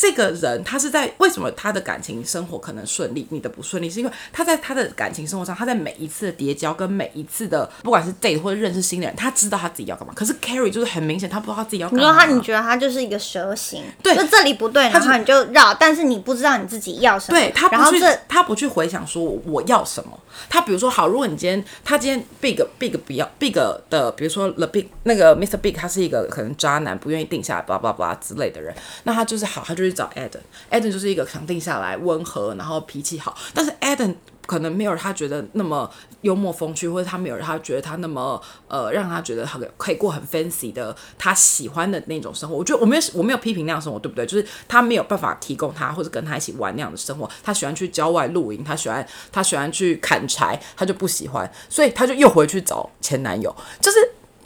[0.00, 10.14] 这个人他是在为什么他的感情生活可能顺利，你的不顺利，是因为他在他的感情生活上，他在每一次的叠交跟每一次的不管是 date 或者认识新的人，他知道他自己要干嘛。
[10.16, 11.88] 可是 Carrie 就是很明显，他不知道他自己要。
[11.90, 12.00] 干嘛。
[12.00, 17.38] 你说他，你觉得他就是一个蛇形，对，就这里不对，然后你就绕，但是你不知道你自己要什么。
[17.38, 20.18] 对他不去，他不去回想说我要什么。
[20.48, 30.40] 他比如说好，如果你今天他今天 Big Big 不要 Big 的，比如说 The Big 那个 Mr Big，他是一个可能渣男，不愿意定下来，巴拉巴拉之类的人，那他就是好，他就去找 Adam。
[30.70, 33.36] Adam 就是一个想定下来、温和，然后脾气好。
[33.52, 34.14] 但是 Adam
[34.46, 35.88] 可能没有他觉得那么
[36.22, 42.56] 幽默风趣，或者他没有他觉得他那么呃，让他觉得他可以过很 fancy 的他喜欢的那种生活。
[42.56, 44.26] 我觉得我没有我没有批评那样生活，对不对？
[44.26, 47.28] 就是他没有办法提供他或者跟他一起玩那样的生活。
[47.42, 53.54] 他喜欢去郊外露营，他喜欢他喜欢去砍柴，他就不喜欢，所以他就又回去找前男友。
[53.80, 53.98] 就是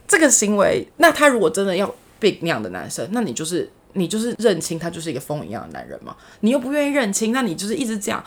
[0.07, 0.87] 这个行为。
[0.99, 3.71] 那他如果真的要 big 那样的男生，那你就是。
[3.95, 6.15] 你就是认清他就是一个风一样的男人嘛？
[6.41, 8.23] 你又不愿意认清，那你就是一直这样。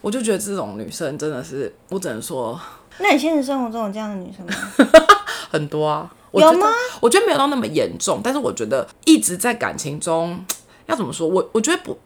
[0.00, 2.58] 我就觉得这种女生真的是，我只能说。
[2.98, 4.52] 那你现实生活中有这样的女生吗？
[5.50, 6.10] 很多啊。
[6.32, 6.68] 有吗？
[7.00, 10.42] 我觉得没有到那么严重，但是我觉得一直在感情中，
[10.86, 11.26] 要怎么说？
[11.26, 11.98] 我我觉得不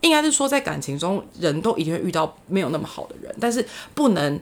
[0.00, 4.40] 应该是说在感情中，人都一定会遇到没有那么好的人，但是不能。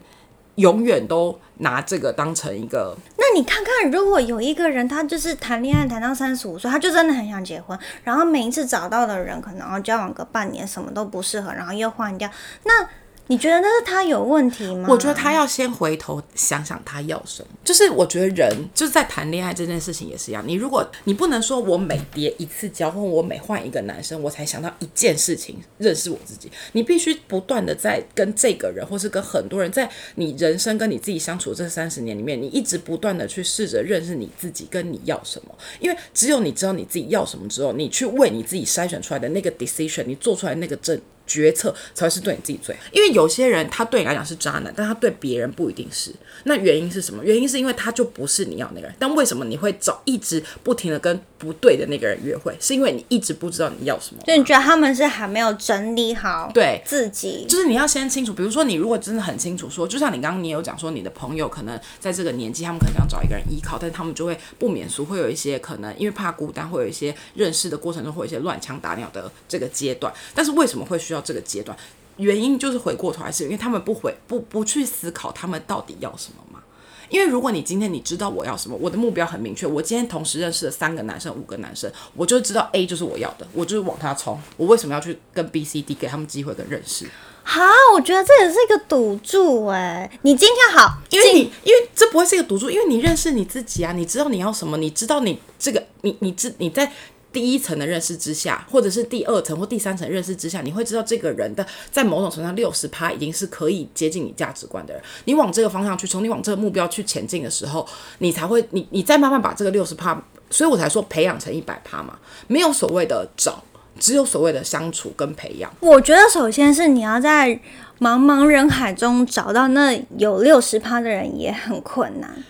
[0.62, 2.96] 永远都拿这个当成一个。
[3.18, 12.30] 那你看看，如果有一个人，他就是谈恋爱谈到三十五岁，他就真的很想结婚，然后每一次找到的人，可能交往个半年，什么都不适合，然后又换掉，
[12.64, 12.88] 那。
[13.32, 14.86] 你觉得那是他有问题吗？
[14.90, 17.48] 我觉得他要先回头想想他要什么。
[17.64, 20.44] 就是我觉得人就是在谈恋爱这件事情也是一样。
[20.46, 26.52] 你如果你不能说我每叠一次交，或我每换一个男生，我才想到一件事情认识我自己。
[26.72, 35.54] 你必须不断的在跟这个人，或是跟很多人，在你人生跟你自己相处这三十年里面，你一直不断的去试着认识你自己，跟你要什么。
[35.80, 41.00] 因为只有你知道你自己要什么之后，你去为你自己筛选出来的那个 decision，你做出来那个正。
[41.32, 42.82] 决策才是对你自己最好。
[42.92, 46.12] 因为有些人他对你来讲是渣男，但他对别人不一定是。
[46.44, 47.24] 那原因是什么？
[47.24, 48.94] 原因是因为他就不是你要那个人。
[48.98, 52.54] 但为什么你会找一直不停的跟不对的那个人约会？
[52.60, 54.22] 是因为你一直不知道你要什么。
[54.26, 70.12] 就你觉得他们是还没有整理好对自己，就是你要先清楚，比如说你如果真的很清楚说，就像你刚刚你有讲说，你的朋友可能在这个年纪，他们可能想找一个人依靠，但是他们就会不免俗，会有一些可能因为怕孤单，会有一些认识的过程中会有一些乱枪打鸟的这个阶段。
[70.34, 71.76] 但是为什么会需要这个阶段？
[72.18, 76.60] 原因就是回过头来是因为他们不回不不去思考他们到底要什么嘛。
[77.08, 84.40] 因为如果你今天你知道我要什么，我的目标很明确，我今天同时认识了三个男生、五个男生，我就知道 A 就是我要的，我就是往他冲。
[84.56, 87.06] 我为什么要去跟 B、C、D 给他们机会跟认识？
[87.42, 87.62] 好，
[87.94, 90.10] 我觉得这也是一个赌注哎。
[90.22, 96.92] 你今天好，因为你因为这不会是一个赌注，因为你认识你自己啊，你知道你要什么，你知道你这个你你知你在。
[97.32, 105.02] 第一层的认识之下，或者是第二层或第三层认识之下，你会知道这个人的在某种程度上六十趴已经是可以接近你价值观的人。
[105.24, 107.86] 你往这个方向去，从你往这个目标去前进的时候，
[108.18, 113.62] 你才会你你再慢慢把这个六十趴，所以我才说培养成一百趴嘛，没有所谓的找，
[113.98, 115.72] 只有所谓的相处跟培养。
[115.80, 117.58] 我觉得首先是你要在
[117.98, 122.44] 茫茫人海中找到那有六十趴的人也很困难。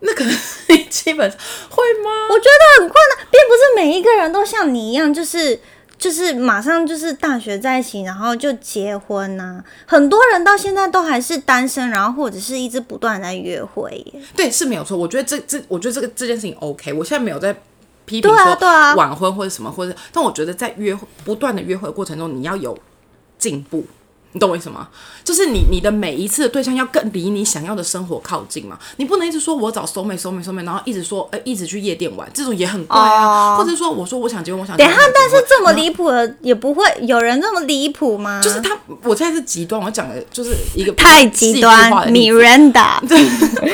[0.00, 0.32] 那可能
[0.68, 1.38] 你 基本上
[1.68, 2.10] 会吗？
[2.30, 5.58] 我觉得很困难，并不是每一个人都像你一样，就是
[5.98, 9.62] 就是马上就是大学在一起，然后就结婚呐。
[9.86, 13.90] 很多人到现在都还是单身，然后或者是一直不断在约会。
[14.12, 14.22] 耶。
[14.36, 14.96] 对，是没有错。
[14.96, 16.92] 我觉得这这，我觉得这个这件事情 OK。
[16.92, 17.52] 我现在没有在
[18.04, 18.56] 批评说
[18.94, 22.78] 晚婚或者什么，或者，但我觉得在约会不断的约会过程中，你要有
[23.36, 23.84] 进步。
[24.32, 24.88] 你懂我意思吗？
[25.24, 28.78] 就是你你的每一次的对象要更离你想要的生活靠近嘛。
[28.96, 33.56] 你不能一直说我找收妹收妹收妹，然后一直说呃一直去夜店玩，这种也很怪啊。
[33.56, 38.40] 或者说我说我想结婚，我想等下，但是这么离谱的也不会有人这么离谱吗？
[38.42, 41.90] 就是他，我现在是极端，我讲的就是一个太极端。
[42.08, 43.18] Miranda， 对，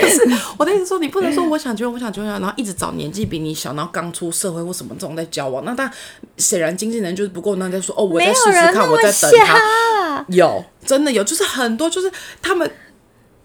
[0.09, 0.21] 是
[0.57, 5.65] 我的意思说，你不能说我想结婚，我想结婚，然后一直找年纪比你小，然后刚出社会或什么这种在交往。
[5.65, 5.91] 那但
[6.37, 10.43] 显然经纪人就是不够，那在说哦，我在试试看，我在等他有。
[10.45, 12.70] 有真的有，就是很多，就是他们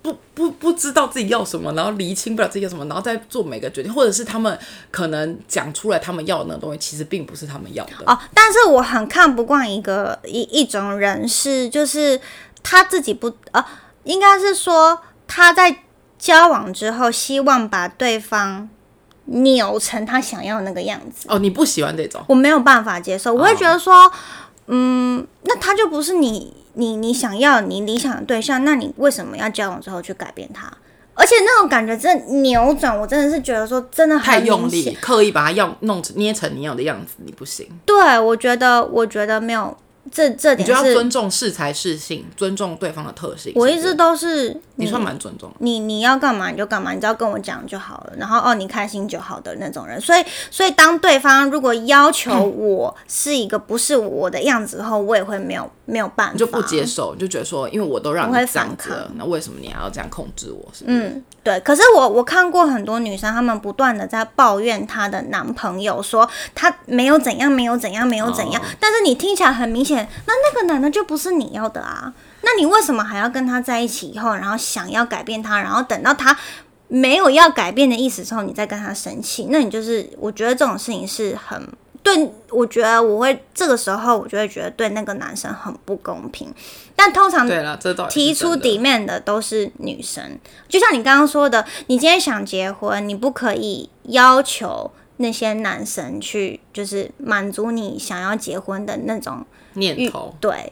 [0.01, 4.57] 不不不知道自己要什么，然后厘清不了自己要什么，然后再做每个决定，或者是他们
[4.91, 8.17] 可能讲出来他们要的那个东西，其实并不是他们要的哦。
[8.33, 12.19] 但是我很看不惯一个一一种人是，就是
[12.61, 13.65] 他自己不呃，
[14.03, 15.83] 应该是说他在
[16.17, 18.69] 交往之后，希望把对方
[19.25, 21.27] 扭成他想要那个样子。
[21.29, 24.11] 哦，你不喜欢这种，我没有办法接受，我会觉得说。
[24.71, 30.71] 嗯，那他就不是你你你想要你理想的对象，那你为什么要交往之后去改变他？
[31.13, 37.67] 而且那种感觉真的扭转，我真的是觉得说真的太用力，刻意把它要弄成捏成你要的样子，你不行。
[37.85, 39.77] 对，我觉得我觉得没有。
[40.11, 43.51] 这这点就要尊重适才适性，尊重对方的特性。
[43.55, 48.13] 我一直都是你算蛮尊重，你你要干嘛你就干嘛，你只要跟我讲就好了。
[48.17, 49.99] 然后哦，你开心就好的那种人。
[49.99, 60.65] 所以所以当对方如果要求 我是一个不是我的样子后，我也会没有没有办法，就不接受，就觉得说，因为我都让你这样子，那为什么你还要这样控制我？
[60.73, 61.59] 是嗯，对。
[61.59, 68.61] 可是我我看过很多女生，她们不断的在抱怨她的男朋友，说她没有怎样，没有怎样，没有怎样。
[68.79, 69.98] 但是你听起来很明显。
[70.25, 72.13] 那那个男的就不是你要的啊？
[72.41, 76.37] 那你为什么还要跟他在一起以后，然后想要改变他，然后等到他
[76.87, 79.47] 没有要改变的意思之后，你再跟他生气？
[79.49, 81.67] 那你就是我觉得这种事情是很
[82.01, 86.53] 对，我觉得我会这个时候我就会觉得对那个男生很不公平。
[86.95, 90.37] 但通常对了，这提出底面的都是女生，
[90.67, 94.91] 就像你刚刚说的，你今天想结婚，你不可以要求。
[95.21, 100.71] 那些男生去就是满足你想要结婚的那种念头，对，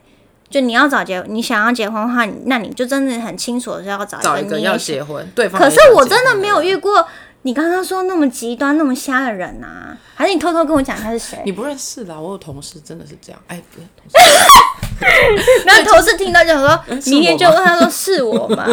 [0.49, 5.61] 就你要找结，你想要结婚的话，那你就真的很清楚的是要找找一个要结婚对方。
[5.61, 7.05] 可是我真的没有遇过
[7.43, 9.95] 你刚刚说那么极端、那么瞎的人啊！
[10.15, 11.39] 还是你偷偷跟我讲他是谁？
[11.45, 18.65] 你不认识啦，我有同事真的是这样，哎，不是同事，那同事听到就说， 明天就问他说是我吗？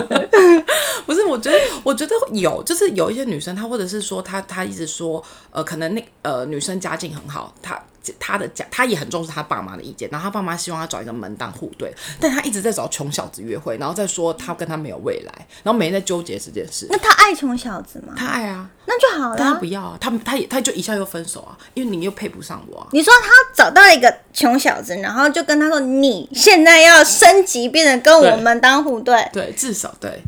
[1.07, 5.23] 不是，我觉得，我觉得有，就是有一些女生，她或者是说，她她一直说，
[5.55, 7.81] 呃，可能那呃女生家境很好，她。
[8.21, 11.91] 她的家，她也很重视她爸妈的意见，然后她爸妈希望她找一个门当户对，
[12.21, 15.33] 但她一直在找穷小子约会，然后再说她跟他没有未来，
[15.63, 16.87] 然后每天在纠结这件事。
[16.91, 18.13] 那他爱穷小子吗？
[18.15, 19.37] 他爱啊，那就好了。
[19.39, 22.87] 他不要啊，他他也他就一下又分手啊，因为你又配不上我。
[22.93, 30.23] 你说他找到一个穷小子，然后就跟他说，你现在要升级，变得跟我们当户对，对，至少对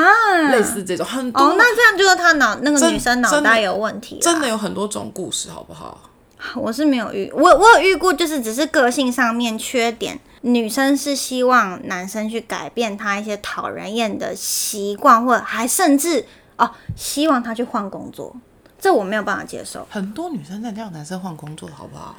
[0.00, 1.42] 啊，类似这种很多。
[1.42, 6.10] 哦，那这样就是他脑那个女生脑袋有问题，真的有很多种故事，好不好？
[6.56, 16.26] 我是没有遇，我我有遇过，就是只是个性上面缺点，女生是希望男生去改变他一些讨人厌的习惯，或者还甚至
[16.56, 18.34] 哦，希望他去换工作，
[18.80, 19.86] 这我没有办法接受。
[19.88, 22.16] 很多女生在叫男生换工作，好不好？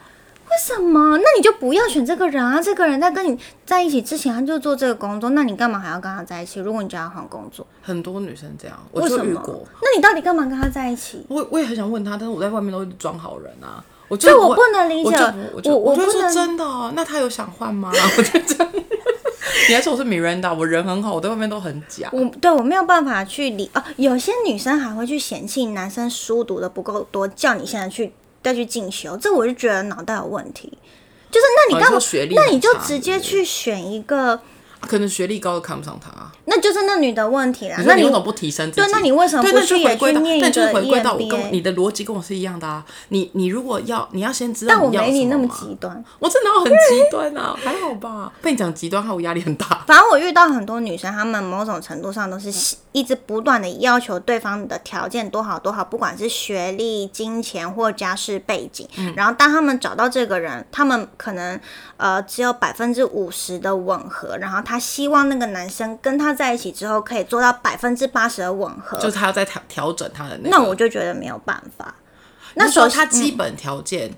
[0.49, 1.17] 为什么？
[1.17, 2.61] 那你就不要选这个人啊！
[2.61, 6.59] 这个人在跟你在一起之前，他就做这个工作，那你干嘛还要跟他在一起？
[6.59, 9.65] 如果你叫他换工作，很多女生这样，我就遇过。？
[9.81, 11.25] 那你到底干嘛跟他在一起？
[11.27, 13.83] 我我也很想问他，但是我在外面都是装好人啊。
[14.09, 17.91] 我就这我不能理解我就不我就我我就说真的哦、那他有想换吗？
[18.17, 18.73] 我就这样。
[19.69, 22.09] 你还说我是 Miranda，我人很好，我在外面都很假。
[22.11, 23.83] 我对我没有办法去理啊。
[23.95, 28.11] 有些女生还会去嫌弃男生书读的不够多，叫你现在去
[28.43, 30.77] 再去进修，这我就觉得脑袋有问题。
[31.31, 31.99] 就是那你干嘛？
[32.35, 34.39] 那你就直接去选一个，
[34.87, 36.31] 可能学历高都看不上他、啊。
[36.45, 37.77] 那就是那女的问题啦。
[37.85, 38.81] 那你为什么不提升自己？
[38.81, 42.83] 对那你为什么不去也回归到，去念就是个回归到我跟你的逻辑跟我是一样的啊。
[43.09, 46.03] 你你如果要，你要先知道但我没你那么极端。
[46.19, 48.31] 我真的很极端啊， 还好吧？
[48.41, 49.65] 被你讲极端，害我压力很大。
[49.87, 58.87] 反正我遇到很多女生，她们某种程度上都是一直不断的要求对方的条件多好多好，不管是学历、金钱或家世背景。
[58.97, 61.59] 嗯然后当他们找到这个人，他们可能
[61.97, 68.97] 呃只有百分之五十的吻合，然后他希望那个男生跟他在一起之后可以做到百分之八十的吻合。
[68.97, 70.49] 就是他要再调调整他的那个。
[70.49, 71.95] 那我就觉得没有办法。
[72.55, 74.13] 那那时候首先他基本条件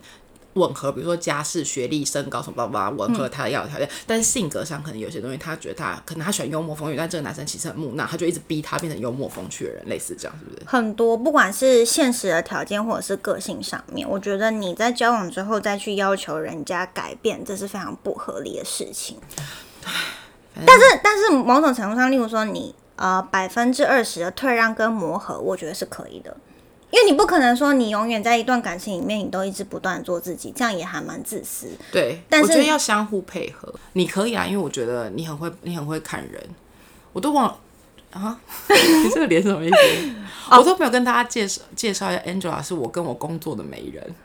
[0.54, 10.62] 吻合，比如说家世、学历、身高什么巴拉巴拉吻合他要的条件，但是性格上可能有些东西，他觉得他可能他喜欢幽默风趣，但这个男生其实很木讷，他就一直逼他变成幽默风趣的人，类似这样，是不是？
[10.66, 19.18] 很多，不管是现实的条件或者是个性上面，我觉得你在交往之后再去要求人家改变，这是非常不合理的事情。
[20.66, 26.38] 但是，但是某种程度上，例如说你呃百分之二十的退让跟磨合，我觉得是可以的，
[26.92, 31.68] 因为你不可能说你永远在一段感情里面，你都一直不断做自己，这样也还蛮自私。
[31.92, 33.74] 对，但是我觉得要相互配合。
[33.94, 36.42] 你可以啊，因为我觉得你很会，你很会看人，
[37.12, 37.60] 我都忘了。
[38.12, 38.40] 啊，
[39.04, 39.76] 你这个脸是什么意思？
[40.50, 44.16] 哦我都没有跟大家介绍介绍一下，Angela 是我跟我工作的媒人，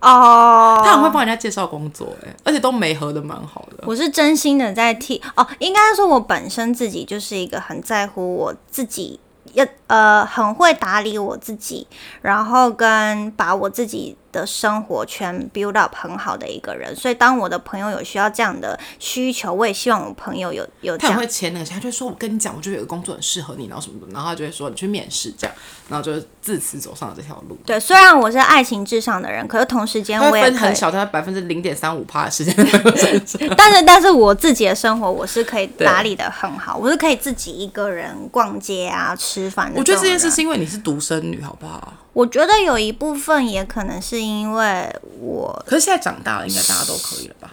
[0.00, 3.84] 哦他很会帮人家介绍工作、哎，而且都没合的蛮好的。
[3.86, 9.18] 我是真心的在替哦，应该说我本身自己就是一个很在乎我自己，
[9.54, 11.86] 要呃很会打理我自己，
[12.22, 16.94] 然后跟把我自己的生活圈 build up 很好的一个人。
[16.94, 25.56] 所以当我的朋友有需要这样的需求，我也希望我朋友有有这样他很会签那个，他就会说：“我跟你讲，我就有个工作很适合你，然后什么的。”然后他就会说：“你去面试这样。”
[25.88, 27.58] 然后就自此走上了这条路。
[27.64, 27.80] 对。
[27.80, 32.54] 虽然我是爱情至上的人，可是同时间我也很小，他百分之零点三五趴的时间。
[33.56, 39.72] 但是但是我自己的生活我是可以打理的很好，我是可以自己一个人逛街啊、吃饭。
[39.74, 41.94] 我觉得这件事是因为你是独生女，好不好？
[42.12, 44.88] 我觉得有一部分也可能是因为
[45.20, 47.52] 我可是现在长大了，应该大家都可以了吧？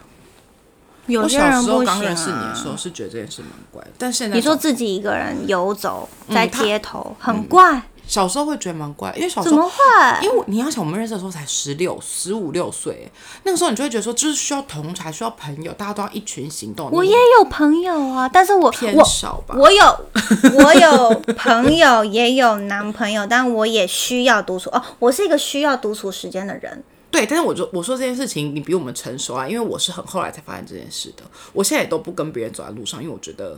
[1.08, 2.78] 有些人不行、啊刚认识你的时候啊。
[2.78, 10.26] 是觉得这件事蛮怪的，但现在你说自己一个人游走在街头，很怪，小时候会觉得蛮怪，因为小时候怎么会？
[10.26, 13.12] 因为你要想，我们认识的时候才十六、十五六岁，
[13.44, 16.90] 那个时候你就会觉得说，就是需要同才，需要朋友，大家都要一群行动。
[16.92, 19.56] 我也有朋友啊，但是我偏少吧。
[19.58, 19.84] 我有
[20.64, 24.82] 我有朋友，也有男朋友，但我也需要独处哦。
[25.00, 26.84] 我是一个需要独处时间的人。
[27.12, 31.24] 对，但是我就我说这件事情，你比我们成熟啊，因为我是很后来才发现这件事的。
[31.54, 33.58] 我现在也都不跟别人走在路上，因为我觉得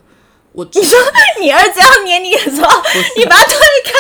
[0.52, 1.00] 我你说
[1.42, 2.82] 你儿子要黏你的时候，
[3.18, 3.92] 你把他推开，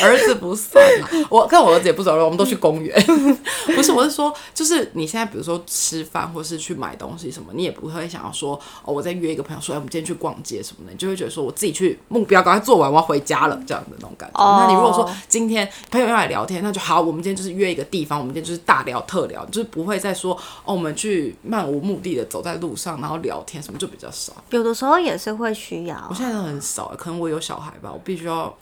[0.00, 2.94] 儿子不算嘛，我跟我儿子也不走路，我们都去公园。
[3.74, 14.42] 不是，我是说，就是你现在比如说吃饭或是去买东西什么，你也不会想要说哦，我再约一个朋友说，哎，我们今天去逛街什么的，你就会觉得说我自己去目标赶快做完，我要回家了这样的那种感觉。
[14.42, 20.34] 哦那你如果说今天朋友要来聊天，那就好，我们今天就是约一个地方，我们今天就是大聊特聊，就是不会再说
[20.64, 24.32] 哦，我们去漫无目的的走在路上然后聊天什么，就比较少。
[24.50, 26.14] 有的时候也是会需要我。
[26.14, 28.54] 现在都很少，可能我有小孩吧，我必须要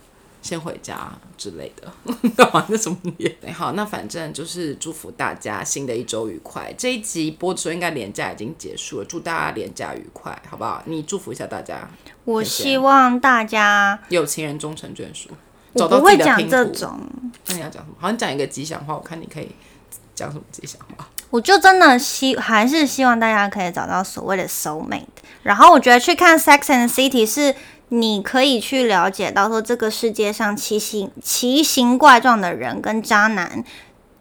[0.42, 1.92] 先回家之类的。
[2.36, 2.64] 干嘛？
[2.68, 3.34] 那什么脸？
[3.52, 6.72] 好，那反正就是祝福大家新的一周愉快。
[6.76, 10.82] 这一集播的时候应该年假已经结束了，祝大家年假愉快，好不好？
[10.86, 11.88] 你祝福一下大家，
[12.24, 15.28] 我希望大家，有情人终成眷属，
[15.72, 16.38] 我找到不会讲。
[16.48, 16.98] 这种，
[17.46, 17.94] 那你要讲什么？
[17.98, 19.48] 好像讲一个吉祥话，我看你可以
[20.14, 21.08] 讲什么吉祥话。
[21.30, 25.04] 我就真的希还是希望大家可以找到所谓的 soul mate。
[25.44, 27.54] 然后我觉得去看 Sex and City 是
[27.90, 33.62] 你可以去了解到说这个世界上奇形奇形怪状的人跟渣男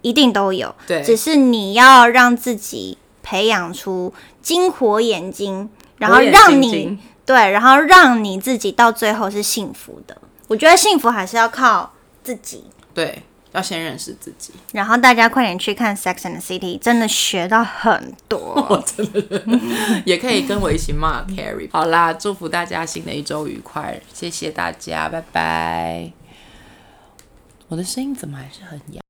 [0.02, 10.18] 一定都有，对只是你要让自己培养出金火眼睛，然后让你对，然后让你自己到最后是幸福的。
[10.48, 11.94] 我觉得幸福还是要靠
[12.24, 12.64] 自己。
[12.94, 13.22] 对
[13.52, 14.54] 要先认识自己。
[14.74, 18.84] 然后大家快点去看《Sex and the City》，真的学到很多。
[18.86, 19.42] 真的
[20.06, 21.70] 也可以跟我一起骂 Carrie。
[21.72, 26.12] 好啦，祝福大家新的一周愉快，谢谢大家，拜拜。
[27.68, 29.02] 我的声音怎么还是很哑？